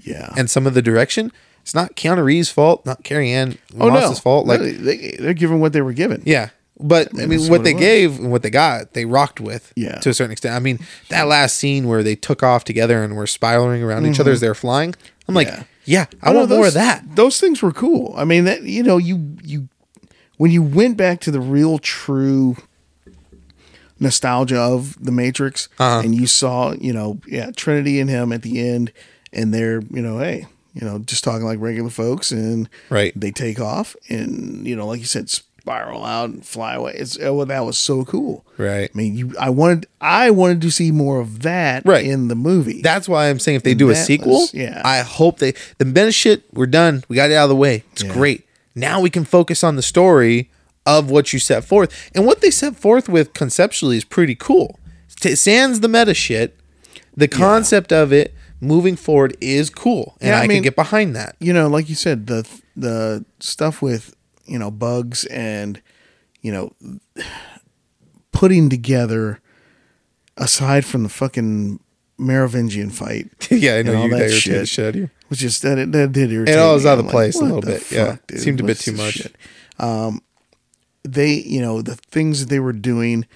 [0.03, 1.33] Yeah, and some of the direction.
[1.63, 4.47] It's not Keanu Reeves' fault, not Carrie Ann oh no, fault.
[4.47, 6.23] Like, No, they, they're given what they were given.
[6.25, 6.51] yeah.
[6.83, 9.97] But I mean, what what they gave and what they got, they rocked with Yeah.
[9.99, 10.55] to a certain extent.
[10.55, 10.79] I mean,
[11.11, 14.41] that last scene where they took off together and were spiraling around each other as
[14.41, 14.95] they're flying,
[15.29, 15.63] I'm like, Mm-hmm.
[15.85, 16.07] Yeah.
[16.13, 17.17] yeah, I no, want more those- of that.
[17.17, 18.15] Those things were cool.
[18.17, 19.69] I mean, that you know, you you
[20.41, 22.57] when you went back to the real true
[23.99, 26.01] nostalgia of the Matrix, Uh-huh.
[26.03, 28.91] and you saw, you know, yeah, Trinity and him at the end,
[29.35, 33.13] and they're, you know, hey, you know, just talking like regular folks, and Right.
[33.15, 36.95] they take off, and you know, like you said, spiral out and fly away.
[36.97, 38.47] It's oh, well, that was so cool.
[38.57, 38.91] Right.
[38.95, 42.07] I mean, you, I wanted, I wanted to see more of that Right.
[42.07, 42.81] in the movie.
[42.81, 44.81] That's why I'm saying if they do a sequel, was- yeah.
[44.87, 46.45] I hope they the meta shit.
[46.55, 47.05] We're done.
[47.09, 47.85] We got it out of the way.
[47.93, 48.15] It's Yeah.
[48.15, 48.47] great.
[48.75, 50.51] Now we can focus on the story
[50.87, 54.79] of what you set forth, and what they set forth with conceptually is pretty cool.
[55.21, 56.57] T- sans the meta shit,
[57.17, 60.77] the concept of it moving forward is cool, and Yeah, I I, mean- can get
[60.77, 61.37] behind that.
[61.41, 64.15] you know, like you said, the the stuff with
[64.47, 65.83] you know bugs and
[66.41, 66.73] you know
[68.33, 69.41] putting together
[70.37, 71.81] aside from the fucking
[72.19, 74.69] Merovingian fight, yeah, I know you that shit.
[74.69, 75.11] shit out of you.
[75.31, 76.55] Which is that it, that did irritate.
[76.55, 76.91] It all was me.
[76.91, 78.05] out of I'm like, place a little the bit, yeah.
[78.13, 78.41] fuck, dude?
[78.41, 79.27] Seemed a bit too much.
[79.79, 80.21] Um,
[81.05, 83.27] they, you know, the things that they were doing,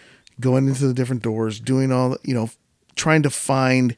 [0.40, 2.50] going into the different doors, doing all, you know,
[2.96, 3.96] trying to find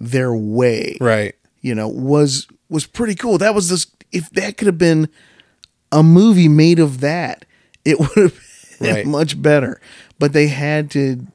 [0.00, 1.34] their way Right.
[1.60, 3.38] you know, was was pretty cool.
[3.38, 5.08] That was this if that could have been
[5.90, 7.44] a movie made of that,
[7.84, 8.40] it would have
[8.80, 9.06] been Right.
[9.18, 9.80] much better.
[10.18, 11.26] But they had to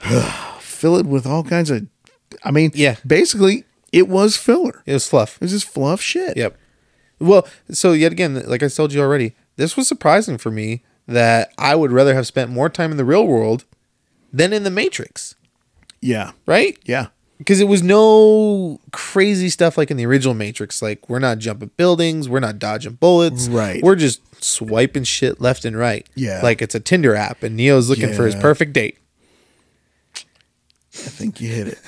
[0.60, 1.86] fill it with all kinds of
[2.44, 2.96] I mean, Yeah.
[3.06, 4.82] basically it was filler.
[4.86, 5.36] It was fluff.
[5.36, 6.36] It was just fluff shit.
[6.36, 6.56] Yep.
[7.18, 11.52] Well, so yet again, like I told you already, this was surprising for me that
[11.58, 13.64] I would rather have spent more time in the real world
[14.32, 15.34] than in the Matrix,
[16.00, 16.32] Yeah.
[16.46, 16.78] right?
[16.84, 17.08] Yeah.
[17.38, 20.80] Because it was no crazy stuff like in the original Matrix.
[20.82, 23.82] Like we're not jumping buildings, we're not dodging bullets, Right.
[23.82, 26.06] We're just swiping shit left and right.
[26.14, 26.40] Yeah.
[26.42, 28.98] like it's a Tinder app, and Neo's looking for his perfect date.
[30.14, 30.18] I
[30.92, 31.78] think you hit it.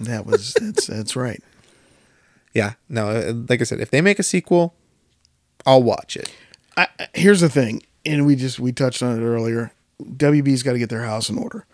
[0.00, 1.42] That was that's that's right.
[2.54, 4.74] Yeah, no, uh, like I said, if they make a sequel,
[5.64, 6.30] I'll watch it.
[6.76, 9.72] I, here's the thing, and we just we touched on it earlier.
[10.02, 11.64] WB's got to get their house in order.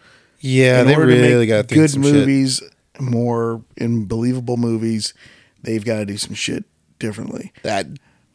[0.40, 2.12] Yeah, in they order to really got good some shit.
[2.12, 2.62] movies,
[3.00, 5.14] more and believable movies.
[5.62, 6.64] They've got to do some shit
[7.00, 7.52] differently.
[7.62, 7.86] That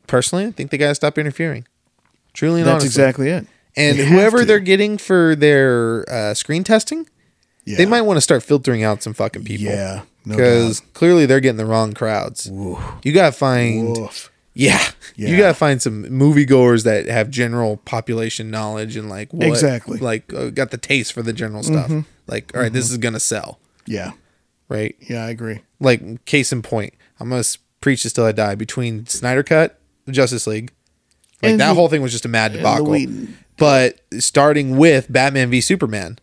[0.08, 1.66] personally, I think they gotta stop interfering.
[2.34, 2.88] Truly and That's honestly.
[3.04, 3.48] exactly it.
[3.76, 7.08] And They whoever they're getting for their uh, screen testing,
[7.66, 7.78] yeah.
[7.78, 9.66] they might want to start filtering out some fucking people.
[9.68, 12.48] Yeah, no because clearly they're getting the wrong crowds.
[12.50, 14.32] You gotta find, Woof.
[14.54, 14.82] yeah,
[15.16, 19.96] you gotta find some moviegoers that have general population knowledge and like what, Exactly.
[19.98, 20.06] Mm-hmm.
[20.06, 21.92] like uh, got the taste for the general stuff.
[22.28, 24.12] Like, all right, this is gonna sell, Yeah,
[24.70, 24.96] right?
[25.02, 25.60] yeah, I agree.
[25.80, 27.44] Like, case in point, I'm gonna
[27.82, 28.56] preach this till I die.
[28.56, 29.78] Between Snyder Cut,
[30.10, 30.72] Justice League,
[31.42, 32.96] like And that the- whole thing was just a mad debacle.
[33.58, 36.18] But starting with Batman v Superman,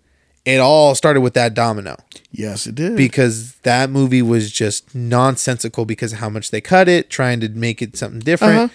[0.45, 1.97] it all started with that domino
[2.33, 2.97] Yes, it did.
[2.97, 7.49] because that movie was just nonsensical because of how much they cut it, trying to
[7.49, 8.57] make it something different.
[8.57, 8.69] Uh-huh.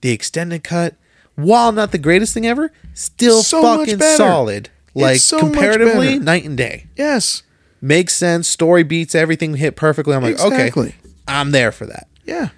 [0.00, 0.96] The extended cut,
[1.36, 4.70] while not the greatest thing ever, still So fucking solid.
[4.94, 6.86] Like so comparatively, night and day.
[6.96, 7.42] yes,
[7.80, 8.46] Makes sense.
[8.48, 10.14] Story beats everything hit perfectly.
[10.14, 10.88] I'm like, Exactly.
[10.88, 12.06] okay, I'm there for that.
[12.24, 12.48] yeah,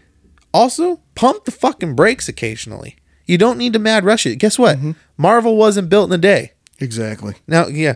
[0.52, 2.96] Also, pump the fucking brakes occasionally.
[3.26, 4.36] You don't need to mad rush it.
[4.36, 4.86] Guess Mm-hmm.
[4.88, 4.96] what?
[5.16, 6.52] Marvel wasn't built in a day.
[6.80, 7.34] Exactly.
[7.46, 7.94] Now, yeah,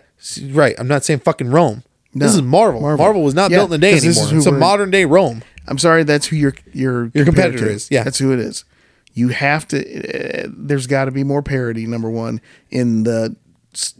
[0.50, 0.74] right.
[0.78, 1.82] I'm not saying fucking Rome.
[2.14, 2.80] this is Marvel.
[2.80, 3.04] Marvel.
[3.04, 3.22] Marvel.
[3.22, 4.38] was not Yeah, built in a day 'cause this is anymore.
[4.38, 5.42] It's a modern day Rome.
[5.66, 8.02] I'm sorry, that's who your your Your compared competitor is, yeah.
[8.02, 8.64] that's who it is.
[9.14, 10.44] You have to.
[10.46, 11.86] Uh, there's got to be more parity.
[11.86, 13.36] Number one in the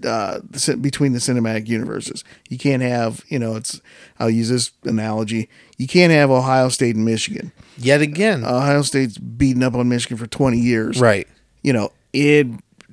[0.05, 0.41] uh,
[0.81, 2.25] between the cinematic universes.
[2.49, 3.81] You can't have you know it's.
[4.19, 5.49] I'll use this analogy.
[5.77, 7.53] You can't have Ohio State and Michigan.
[7.77, 11.01] Yet again, Ohio State's beaten up on Michigan for 20 years.
[11.01, 11.29] right.
[11.63, 12.47] You know it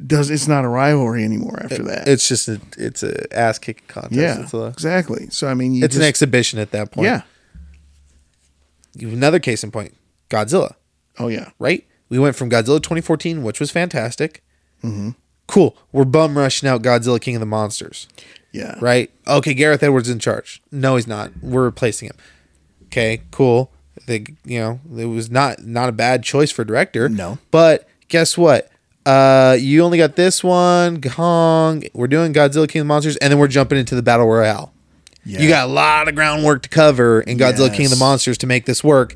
[0.05, 0.29] does.
[0.29, 2.07] It's not a rivalry anymore after that.
[2.07, 4.13] It's just a it's a ass kicking contest.
[4.13, 5.27] yeah, a, exactly.
[5.29, 7.05] So I mean, you it's an exhibition at that point.
[7.05, 7.21] Yeah.
[8.99, 9.95] Another case in point,
[10.29, 10.75] Godzilla.
[11.19, 11.51] Oh yeah.
[11.59, 11.85] Right.
[12.09, 14.43] We went from Godzilla 2014, which was fantastic.
[14.83, 15.11] Mm-hmm.
[15.47, 15.75] Cool.
[15.91, 18.07] We're bum rushing out Godzilla King of the Monsters.
[18.51, 18.75] Yeah.
[18.79, 19.11] right?
[19.27, 20.61] Okay, Gareth Edwards in charge.
[20.71, 21.31] No, he's not.
[21.41, 22.15] We're replacing him.
[22.85, 23.73] Okay, cool.
[24.07, 27.09] They, you know, it was not not a bad choice for director.
[27.09, 27.37] No.
[27.51, 28.69] but guess what?
[29.05, 31.83] Uh, you only got this one, Kong.
[31.93, 34.73] We're doing Godzilla King of the Monsters, and then we're jumping into the battle royale.
[35.23, 35.41] Yeah.
[35.41, 38.47] You got a lot of groundwork to cover in Godzilla King of the Monsters to
[38.47, 39.15] make this work.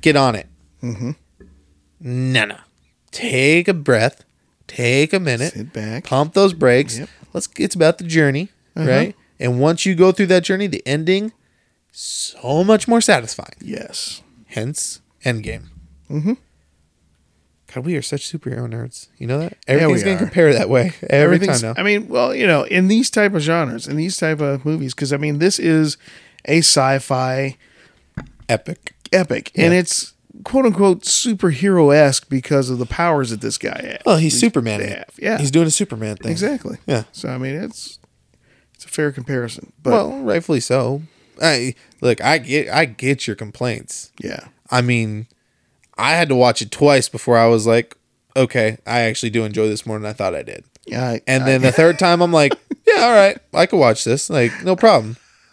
[0.00, 0.46] Get on it.
[0.82, 1.10] Mm-hmm.
[2.00, 2.56] No, no.
[3.10, 4.24] Take a breath.
[4.66, 6.04] Take a minute Sit back.
[6.04, 6.98] pump those brakes.
[6.98, 7.08] Yep.
[7.32, 7.48] Let's.
[7.58, 8.88] It's about the journey, Uh-huh.
[8.88, 9.16] right?
[9.38, 11.32] And once you go through that journey, the ending
[11.92, 13.54] so much more satisfying.
[13.60, 14.22] Yes.
[14.46, 15.64] Hence, Endgame.
[16.10, 16.32] Mm-hmm.
[17.76, 19.08] God, we are such superhero nerds.
[19.18, 20.18] You know that everything's gonna are.
[20.18, 21.74] compare that way every time Everything's- now.
[21.76, 24.94] I mean, well, you know, in these type of genres, in these type of movies,
[24.94, 25.96] because I mean, this is
[26.46, 27.56] a sci-fi
[28.48, 28.94] Epic.
[29.12, 33.98] epic, and it's quote unquote superhero esque because of the powers that this guy has.
[34.06, 34.80] Well, he's These- Superman.
[34.80, 35.10] have.
[35.18, 36.32] Yeah, he's doing a Superman thing.
[36.32, 36.78] exactly.
[36.86, 37.04] Yeah.
[37.12, 37.98] So I mean, it's
[38.74, 41.02] it's a fair comparison, but well, rightfully so.
[41.42, 42.22] I look.
[42.24, 42.68] I get.
[42.70, 44.12] I get your complaints.
[44.22, 45.26] yeah, I mean,
[45.98, 47.96] I had to watch it twice before I was like,
[48.36, 50.64] okay, I actually do enjoy this more than I thought I did.
[50.86, 51.08] yeah.
[51.08, 52.52] I, And I- then the third time, I'm like,
[52.86, 54.28] yeah, all right, I could watch this.
[54.30, 55.16] Like, no problem.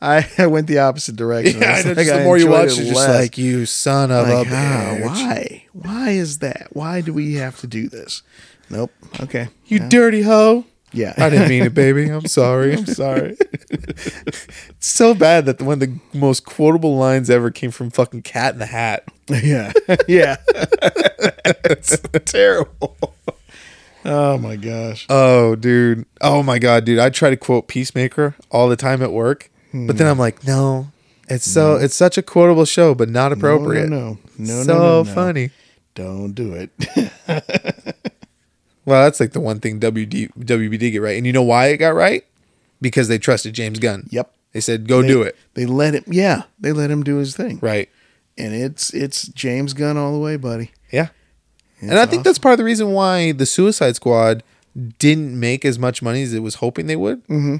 [0.00, 1.60] I, I, went the opposite direction.
[1.60, 4.46] Yeah, know, like, the more you watch, it you're just like, you son of Like,
[4.46, 5.04] a ah, bitch.
[5.06, 5.64] why?
[5.72, 6.68] Why is that?
[6.72, 8.22] Why do we have to do this?
[8.70, 8.92] Nope.
[9.18, 9.48] Okay.
[9.66, 9.88] You Yeah.
[9.88, 10.64] dirty hoe.
[10.92, 11.14] Yeah.
[11.16, 12.08] I didn't mean it, baby.
[12.08, 12.74] I'm sorry.
[12.74, 13.36] I'm sorry.
[13.70, 14.46] It's
[14.86, 18.58] so bad that one of the most quotable lines ever came from fucking Cat in
[18.60, 19.04] the Hat.
[19.30, 19.72] Yeah.
[20.08, 20.36] Yeah.
[21.64, 22.96] it's terrible.
[24.04, 25.06] Oh my gosh.
[25.08, 26.06] Oh, dude.
[26.20, 26.98] Oh my god, dude.
[26.98, 30.12] I try to quote Peacemaker all the time at work, but then hmm.
[30.12, 30.88] I'm like, no.
[31.28, 33.88] It's so it's such a quotable show, but not appropriate.
[33.88, 35.14] No, no, no, so no, no, no.
[35.14, 35.50] funny.
[35.94, 37.94] Don't do it.
[38.88, 41.66] Well, that's like the one thing WD, WB did get right, and you know why
[41.66, 42.24] it got right?
[42.80, 44.06] Because they trusted James Gunn.
[44.08, 44.32] yep.
[44.52, 46.04] They said, "Go They- do it." They let him.
[46.06, 47.58] Yeah, they let him do his thing.
[47.60, 47.90] Right.
[48.38, 50.70] And it's it's James Gunn all the way, buddy.
[50.92, 51.08] Yeah.
[51.80, 52.22] It's and I think awesome.
[52.24, 54.42] that's part of the reason why the Suicide Squad
[54.98, 57.22] didn't make as much money as it was hoping they would.
[57.24, 57.56] Mm-hmm.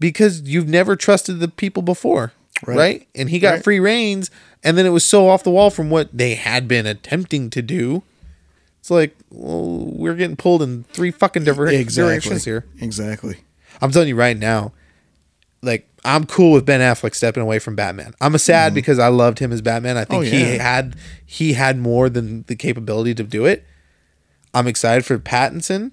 [0.00, 2.32] Because you've never trusted the people before,
[2.66, 2.76] right?
[2.76, 3.08] Right.
[3.14, 3.64] And he got Right.
[3.64, 4.30] free reigns,
[4.62, 7.62] and then it was so off the wall from what they had been attempting to
[7.62, 8.02] do
[8.80, 12.10] It's like, well, we're getting pulled in three fucking different exactly.
[12.12, 12.64] directions here.
[12.80, 13.38] Exactly.
[13.82, 14.72] I'm telling you right now,
[15.62, 18.14] like I'm cool with Ben Affleck stepping away from Batman.
[18.20, 19.96] I'm a sad because I loved him as Batman.
[19.96, 20.34] I think Mm-hmm.
[20.34, 23.64] Oh, he had he had more than the capability to do it.
[24.54, 25.92] I'm excited for Pattinson.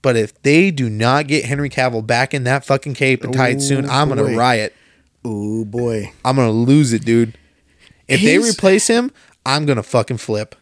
[0.00, 3.60] But if they do not get Henry Cavill back in that fucking cape and tight
[3.62, 4.74] soon, I'm gonna riot.
[5.24, 6.12] Oh boy.
[6.24, 7.38] I'm gonna lose it, dude.
[8.08, 9.12] If they replace him,
[9.46, 10.56] I'm gonna fucking flip.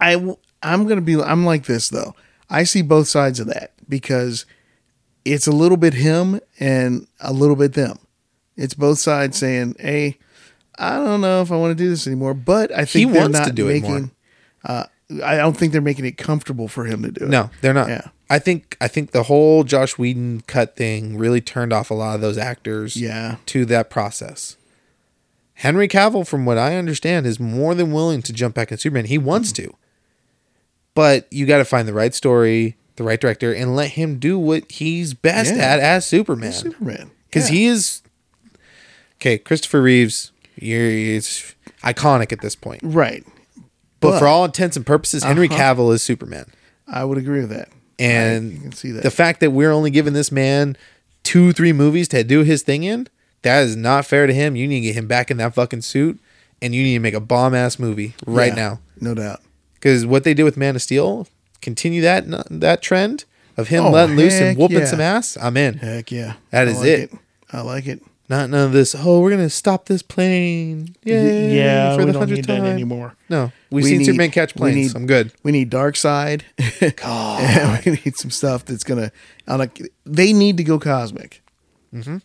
[0.00, 2.14] I w- I'm gonna be I'm like this though.
[2.50, 4.44] I see both sides of that because
[5.24, 7.98] it's a little bit him and a little bit them.
[8.56, 10.18] It's both sides saying, "Hey,
[10.78, 13.22] I don't know if I want to do this anymore," but I think He they're
[13.22, 13.90] wants to do it making.
[13.90, 14.10] more.
[14.64, 14.84] Uh,
[15.24, 17.30] I don't think they're making it comfortable for him to do it.
[17.30, 17.88] No, they're not.
[17.88, 18.08] Yeah.
[18.30, 22.14] I think I think the whole Joss Whedon cut thing really turned off a lot
[22.14, 22.96] of those actors.
[22.96, 23.36] Yeah.
[23.46, 24.56] To that process.
[25.56, 29.04] Henry Cavill, from what I understand, is more than willing to jump back in Superman.
[29.04, 29.74] He wants to.
[30.94, 34.38] But you got to find the right story, the right director, and let him do
[34.38, 35.62] what he's best Yeah.
[35.62, 36.52] at as Superman.
[36.52, 37.10] Superman.
[37.28, 37.56] Because Yeah.
[37.56, 38.02] he is.
[39.20, 42.80] Okay, Christopher Reeves, you're, he's iconic at this point.
[42.84, 43.24] right.
[44.00, 45.74] But, But- for all intents and purposes, Henry Uh-huh.
[45.76, 46.46] Cavill is Superman.
[46.88, 47.68] I would agree with that.
[48.00, 49.04] And I can see that.
[49.04, 50.76] the fact that we're only giving this man
[51.22, 53.06] two, three movies to do his thing in,
[53.42, 54.56] that is not fair to him.
[54.56, 56.18] You need to get him back in that fucking suit,
[56.60, 58.80] and you need to make a bomb ass movie right Yeah, now.
[59.00, 59.40] no doubt.
[59.74, 61.28] Because what they did with Man of Steel,
[61.62, 63.24] continue that that trend
[63.56, 64.84] of him Oh, letting loose and whooping yeah.
[64.84, 65.38] some ass.
[65.40, 65.74] I'm in.
[65.78, 66.34] Heck yeah.
[66.50, 67.12] That I is like it.
[67.52, 68.02] I like it.
[68.28, 68.94] Not none of this.
[68.98, 70.94] Oh, we're gonna stop this plane.
[71.04, 73.14] Yay, yeah, for we the don't hundredth need time that anymore.
[73.28, 74.76] No, we've We seen need- Superman catch planes.
[74.76, 75.32] need- I'm good.
[75.42, 76.42] We need Darkseid.
[77.02, 79.12] and we need some stuff that's gonna.
[79.48, 79.70] On a,
[80.06, 81.42] they need to go cosmic.
[81.94, 82.18] Mm-hmm.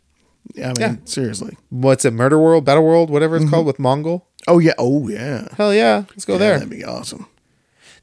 [0.56, 0.95] Yeah, I mean, Yeah.
[1.06, 1.58] seriously.
[1.69, 2.13] What's it?
[2.13, 4.21] Murder World, Battle World, whatever it's called with Mongul.
[4.47, 4.73] Oh yeah.
[4.78, 5.47] Oh yeah.
[5.58, 6.54] Hell yeah, let's go Yeah, there.
[6.60, 7.28] That'd be awesome.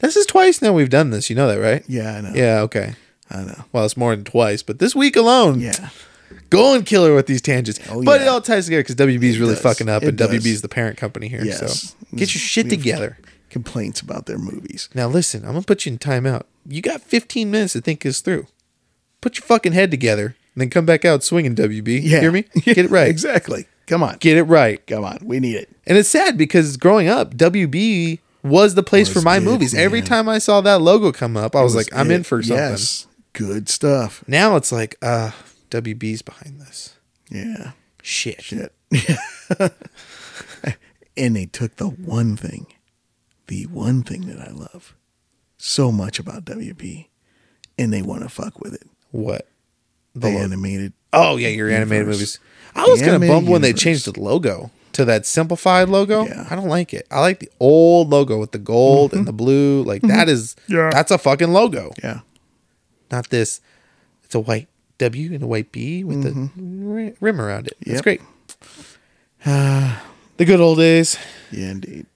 [0.00, 1.30] This is twice now we've done this.
[1.30, 1.82] You know that, right?
[1.88, 2.32] Yeah, I know.
[2.34, 2.94] Yeah, okay.
[3.30, 3.64] I know.
[3.72, 5.88] Well, it's more than twice, but this week alone, Yeah.
[6.50, 7.80] go and kill her with these tangents.
[7.90, 8.26] Oh, but yeah.
[8.26, 9.62] it all ties together because WB is It really does.
[9.62, 10.28] fucking up, It and does.
[10.30, 11.44] WB is the parent company here.
[11.44, 11.58] Yes.
[11.90, 13.18] So get your shit together.
[13.50, 14.88] Complaints about their movies.
[14.94, 16.42] Now listen, I'm gonna put you in timeout.
[16.68, 18.46] You got 15 minutes to think this through.
[19.20, 21.54] Put your fucking head together, and then come back out swinging.
[21.54, 22.20] WB, Yeah.
[22.20, 22.42] hear me?
[22.62, 23.08] Get it right.
[23.08, 23.66] exactly.
[23.86, 24.16] Come on.
[24.18, 24.84] Get it right.
[24.86, 25.18] Come on.
[25.22, 25.70] We need it.
[25.86, 29.74] And it's sad because growing up, WB was the place for my it, movies.
[29.74, 32.56] Every time I saw that logo come up, I was, like, I'm in for something.
[32.56, 33.06] Yes.
[33.32, 34.22] Good stuff.
[34.28, 35.32] Now it's like, uh,
[35.70, 36.96] WB's behind this.
[37.30, 37.72] Yeah.
[38.02, 38.42] Shit.
[38.42, 38.72] Shit.
[41.16, 42.66] and they took the one thing,
[43.48, 44.94] the one thing that I love
[45.56, 47.08] so much about WB,
[47.78, 48.86] and they want to fuck with it.
[49.10, 49.48] What?
[50.14, 50.92] The lo- animated.
[51.12, 52.16] Oh yeah, your animated Universe.
[52.16, 52.38] movies.
[52.74, 56.24] I was The of animated bummed when they changed the logo to that simplified logo.
[56.26, 56.46] Yeah.
[56.50, 57.06] I don't like it.
[57.10, 59.82] I like the old logo with the gold and the blue.
[59.82, 60.74] Like that is Mm-hmm.
[60.74, 60.90] Yeah.
[60.90, 61.92] that's a fucking logo.
[62.02, 62.20] Yeah.
[63.10, 63.60] Not this.
[64.24, 67.76] It's a white W and a white B with the ri- rim around it.
[67.84, 68.08] That's Mm-hmm.
[68.08, 68.18] Yep.
[68.18, 68.20] great.
[70.36, 71.18] the good old days.
[71.50, 72.06] Yeah, indeed.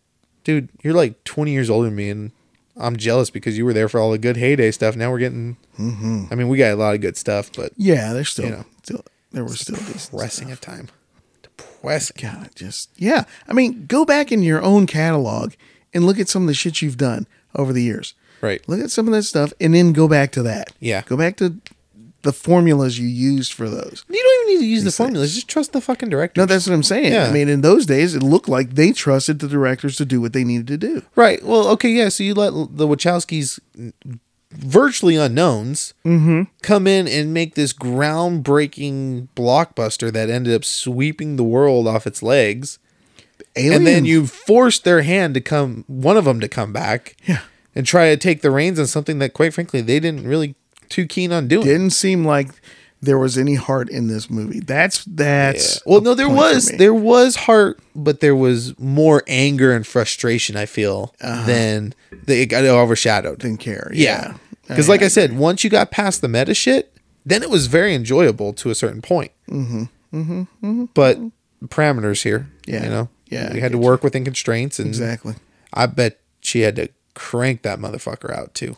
[0.44, 2.32] Dude, you're like 20 years older than me and
[2.76, 4.96] I'm jealous because you were there for all the good heyday stuff.
[4.96, 6.24] Now we're getting Mm-hmm.
[6.30, 8.64] I mean, we got a lot of good stuff, but Yeah, there's still, You know.
[8.82, 10.88] still there were still decent depressing at time.
[11.82, 13.24] God, just yeah.
[13.48, 15.54] I mean, go back in your own catalog
[15.94, 18.14] and look at some of the shit you've done over the years.
[18.40, 18.66] Right.
[18.68, 20.72] Look at some of that stuff, and then go back to that.
[20.80, 21.02] Yeah.
[21.02, 21.56] Go back to
[22.22, 24.04] the formulas you used for those.
[24.08, 25.34] You don't even need to use the formulas.
[25.34, 26.40] Just trust the fucking director.
[26.40, 27.12] No, that's what I'm saying.
[27.12, 27.26] Yeah.
[27.28, 30.32] I mean, in those days, it looked like they trusted the directors to do what
[30.32, 31.02] they needed to do.
[31.14, 31.42] right.
[31.44, 32.08] Well, okay, yeah.
[32.10, 33.60] So you let the Wachowskis,
[34.50, 36.42] virtually unknowns, mm-hmm.
[36.62, 42.22] come in and make this groundbreaking blockbuster that ended up sweeping the world off its
[42.22, 42.78] legs.
[43.54, 47.40] And then you forced their hand to come, one of them to come back, Yeah.
[47.74, 50.54] and try to take the reins on something that, quite frankly, they didn't really
[50.88, 51.66] too keen on doing.
[51.66, 52.48] didn't seem like
[53.00, 54.60] there was any heart in this movie.
[54.60, 55.80] That's that's Yeah.
[55.92, 60.56] Well, no, there was there was heart, but there was more anger and frustration.
[60.56, 61.46] I feel Uh-huh.
[61.46, 61.94] than
[62.26, 63.38] they got overshadowed.
[63.38, 63.90] didn't care.
[63.94, 64.34] Yeah, Yeah,
[64.66, 66.92] because like I said, once you got past the meta shit,
[67.24, 69.30] then it was very enjoyable to a certain point.
[69.50, 69.84] Mm-hmm.
[70.12, 70.84] Mm-hmm.
[70.94, 71.18] But
[71.66, 72.84] parameters here, Yeah.
[72.84, 75.34] you know, Yeah, we had to work within constraints, and exactly
[75.72, 78.76] I bet she had to crank that motherfucker out too.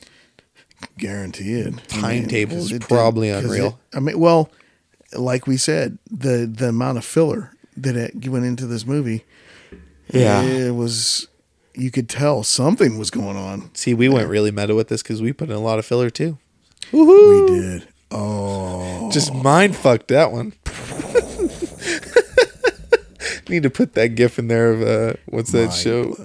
[0.99, 1.81] Guaranteed.
[1.89, 3.79] Timetable is did- probably 'cause unreal.
[3.93, 4.51] it- I mean, well,
[5.17, 9.25] like we said, the the amount of filler that it went into this movie,
[10.13, 10.43] Yeah.
[10.43, 11.27] it was.
[11.75, 13.71] You could tell something was going on.
[13.75, 16.11] See, we went really meta with this because we put in a lot of filler
[16.11, 16.37] too.
[16.93, 17.87] We did.
[18.11, 20.53] Oh, Just mind fucked that one.
[23.49, 26.17] need to put that gif in there of uh, what's that Mind show?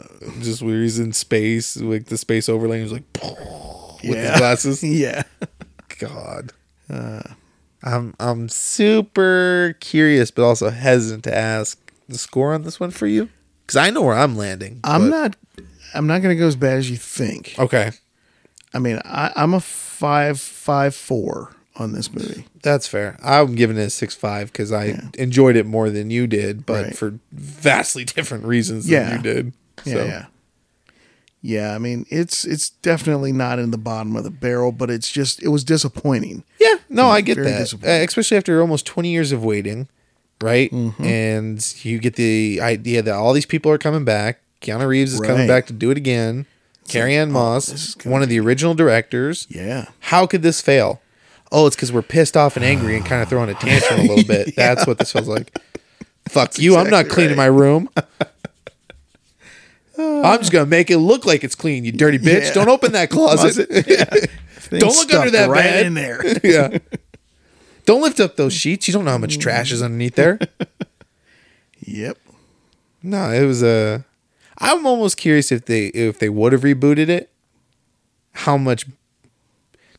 [0.41, 2.81] Just where he's in space, like the space overlay.
[2.81, 3.03] He's like
[4.09, 4.83] with his glasses.
[4.83, 5.23] yeah.
[5.99, 6.51] God.
[6.89, 7.21] Uh.
[7.83, 11.79] I'm I'm super curious, but also hesitant to ask
[12.09, 13.29] the score on this one for you
[13.61, 14.79] because I know where I'm landing.
[14.83, 15.35] I'm but- not.
[15.93, 17.55] I'm not going to go as bad as you think.
[17.57, 17.91] okay.
[18.73, 22.45] I mean, I, I'm a five five four on this movie.
[22.63, 23.17] That's fair.
[23.23, 26.85] I'm giving it a six five because I enjoyed it more than you did, but
[26.85, 26.95] Right.
[26.97, 29.03] for vastly different reasons Yeah.
[29.09, 29.53] than you did.
[29.85, 30.25] Yeah, So, yeah,
[31.45, 31.75] yeah.
[31.75, 35.41] I mean, it's it's definitely not in the bottom of the barrel, but it's just
[35.43, 36.43] it was disappointing.
[36.59, 37.73] Yeah, no, I get that.
[37.73, 39.87] Uh, especially after almost 20 years of waiting,
[40.41, 40.71] right?
[40.71, 41.03] Mm-hmm.
[41.03, 44.39] And you get the idea that all these people are coming back.
[44.61, 46.47] Keanu Reeves is coming back to do it again.
[46.87, 49.47] Carrie Ann Moss, oh, is gonna one of the original directors.
[49.49, 51.01] Yeah, How could this fail?
[51.51, 54.03] Oh, it's because we're pissed off and angry and kind of throwing a tantrum a
[54.03, 54.55] little bit.
[54.55, 55.57] That's what this feels like.
[56.27, 56.75] Fuck you!
[56.75, 57.89] I'm not exactly cleaning my room.
[59.97, 61.85] I'm just gonna make it look like it's clean.
[61.85, 62.47] You dirty bitch!
[62.47, 62.53] Yeah.
[62.53, 63.67] Don't open that closet.
[64.65, 65.85] Things Don't look under that right bed.
[65.85, 66.39] in there.
[66.43, 66.79] yeah.
[67.85, 68.87] Don't lift up those sheets.
[68.87, 70.39] You don't know how much trash is underneath there.
[71.79, 72.17] yep.
[73.03, 74.03] No, it was a.
[74.57, 77.29] I'm almost curious if they if they would have rebooted it,
[78.33, 78.85] how much.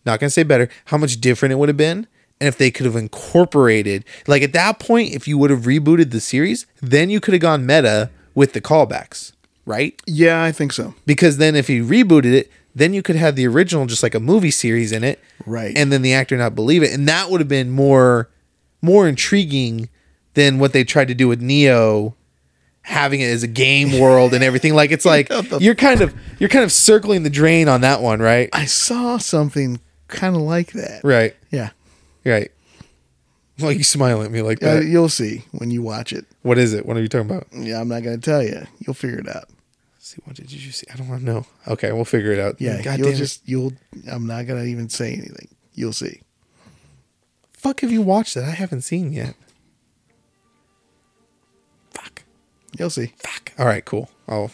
[0.04, 0.68] Not gonna say better.
[0.86, 2.06] How much different it would have been,
[2.40, 6.10] and if they could have incorporated, like at that point, if you would have rebooted
[6.10, 9.32] the series, then you could have gone meta with the callbacks,
[9.66, 10.00] right?
[10.06, 10.94] Yeah, I think so.
[11.04, 14.20] Because then if he rebooted it, then you could have the original just like a
[14.20, 15.76] movie series in it, Right.
[15.76, 18.28] And then the actor not believe it, and that would have been more
[18.82, 19.88] more intriguing
[20.34, 22.14] than what they tried to do with Neo,
[22.82, 24.74] having it as a game world and everything.
[24.74, 25.28] Like it's like
[25.60, 28.48] you're kind of you're kind of circling the drain on that one, right?
[28.52, 31.00] I saw something kind of like that.
[31.02, 31.70] Right, Yeah.
[32.24, 32.50] right.
[33.58, 34.84] Well, you smile at me like Uh, that.
[34.84, 36.26] you'll see when you watch it.
[36.42, 36.84] what is it?
[36.84, 37.46] What are you talking about?
[37.52, 38.66] Yeah, I'm not going to tell you.
[38.80, 39.48] You'll figure it out.
[40.06, 40.86] See, what did you see?
[40.92, 41.46] I don't want to know.
[41.66, 42.60] Okay, we'll figure it out.
[42.60, 43.18] Yeah, God you'll damn it.
[43.18, 43.72] just you'll.
[44.10, 45.48] I'm not going to even say anything.
[45.74, 46.22] You'll see.
[47.52, 49.34] fuck have you watched that I haven't seen yet?
[51.90, 52.22] Fuck.
[52.78, 53.12] You'll see.
[53.18, 53.52] Fuck.
[53.58, 54.10] All right, cool.
[54.28, 54.50] I'll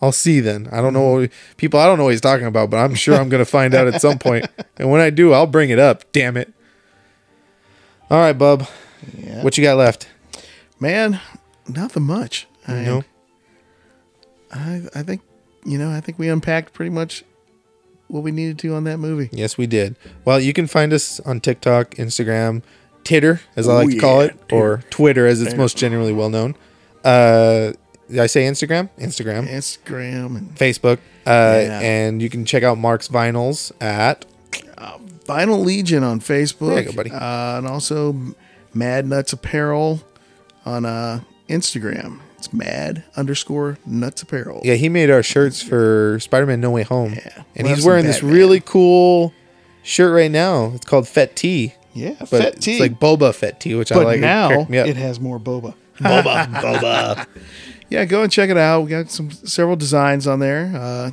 [0.00, 0.68] I'll see then.
[0.72, 1.26] I don't know
[1.56, 1.80] people.
[1.80, 4.00] I don't know what he's talking about, but I'm sure I'm gonna find out at
[4.00, 4.46] some point.
[4.78, 6.10] And when I do, I'll bring it up.
[6.12, 6.52] Damn it.
[8.10, 8.66] All right, bub.
[9.16, 9.42] Yeah.
[9.44, 10.08] What you got left?
[10.80, 11.20] Man,
[11.68, 12.48] nothing much.
[12.66, 13.04] I, No.
[14.52, 15.22] I I think
[15.64, 17.24] you know I think we unpacked pretty much
[18.08, 19.30] what we needed to on that movie.
[19.32, 19.96] Yes, we did.
[20.24, 22.62] Well, you can find us on TikTok, Instagram,
[23.04, 26.28] Titter, as I like to call yeah, it, or Twitter, as it's most generally well
[26.28, 26.54] known.
[27.04, 27.72] Uh,
[28.08, 28.90] did I say Instagram?
[28.98, 29.48] Instagram.
[29.48, 30.98] Instagram and Facebook.
[31.26, 31.80] Uh, Yeah.
[31.80, 34.26] And you can check out Mark's vinyls at
[35.24, 36.74] Vinyl Legion on Facebook.
[36.74, 37.10] There you go, buddy.
[37.10, 38.16] Uh, and also
[38.74, 40.02] Mad Nuts Apparel
[40.64, 42.20] on uh, Instagram.
[42.44, 44.62] It's Mad underscore Nuts Apparel.
[44.64, 47.12] Yeah, he made our shirts for Spider Man No Way Home.
[47.14, 47.44] Yeah.
[47.54, 48.34] And We'll have he's some wearing this Batman.
[48.34, 49.32] really cool
[49.84, 50.72] shirt right now.
[50.74, 51.74] It's called Fett Tea.
[51.94, 54.20] Yeah, But Fett it's like Boba Fett Tea, which I but like.
[54.20, 54.86] now cracked me up.
[54.88, 55.74] it has more boba.
[55.98, 57.26] Boba, Boba.
[57.90, 58.80] Yeah, go and check it out.
[58.80, 60.72] We got some several designs on there.
[60.74, 61.10] Uh,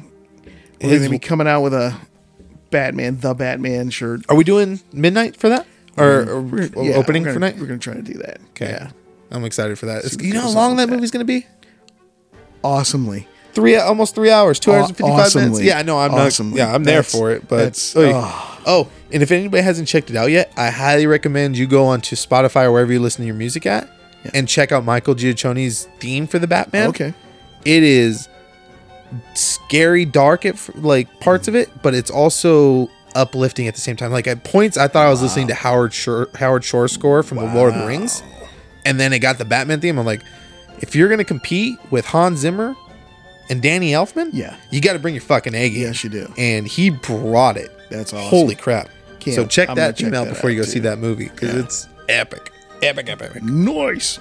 [0.82, 1.94] we're His- going to be coming out with a
[2.72, 4.22] Batman, the Batman shirt.
[4.30, 5.68] Are we doing midnight for that?
[5.98, 6.42] Or, or
[6.82, 7.60] yeah, opening we're for gonna, night?
[7.60, 8.40] We're going to try to do that.
[8.52, 8.70] Okay.
[8.70, 8.92] Yeah.
[9.32, 10.06] I'm excited for that.
[10.06, 10.96] It's- you know how long that that.
[10.96, 11.46] movie's going to be?
[12.64, 13.28] Awesomely.
[13.54, 15.36] Three, almost three hours, two hours and 55 minutes.
[15.36, 15.66] Awesomely.
[15.66, 16.60] Yeah, no, I'm Awesomely.
[16.60, 16.68] not.
[16.70, 17.48] Yeah, I'm there That's- for it.
[17.48, 18.60] But oh.
[18.66, 22.16] oh, and if anybody hasn't checked it out yet, I highly recommend you go onto
[22.16, 23.90] Spotify or wherever you listen to your music at
[24.24, 24.32] Yeah.
[24.36, 26.90] and check out Michael Giacchino's theme for the Batman.
[26.90, 27.14] Okay.
[27.66, 28.28] it is
[29.34, 34.12] scary dark at like parts of it but it's also uplifting at the same time
[34.12, 37.40] like at points i thought i was listening to howard shore howard shore score from
[37.40, 38.22] the lord of the rings
[38.86, 40.24] and then it got the batman theme i'm like
[40.80, 42.76] if you're gonna compete with hans zimmer
[43.50, 44.56] and danny elfman Yeah.
[44.72, 46.32] you got to bring your fucking a game Yes, you do.
[46.38, 48.30] and he brought it That's awesome.
[48.30, 50.70] holy crap Can't- so check I'm that gonna check out that before you go out,
[50.70, 51.60] see that movie because Yeah.
[51.62, 52.52] it's epic
[52.82, 54.20] epic epic epic Nice.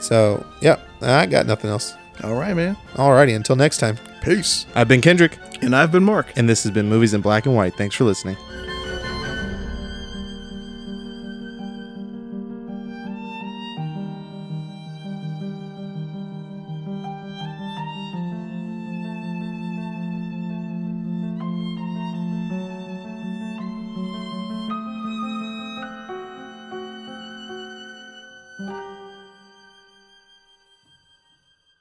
[0.00, 2.76] so yep i got nothing else All right, man.
[2.94, 4.66] alrighty until next time Peace.
[4.74, 6.32] i've been kendrick And I've been Mark.
[6.36, 7.74] And this has been Movies in Black and White.
[7.76, 8.34] Thanks for listening.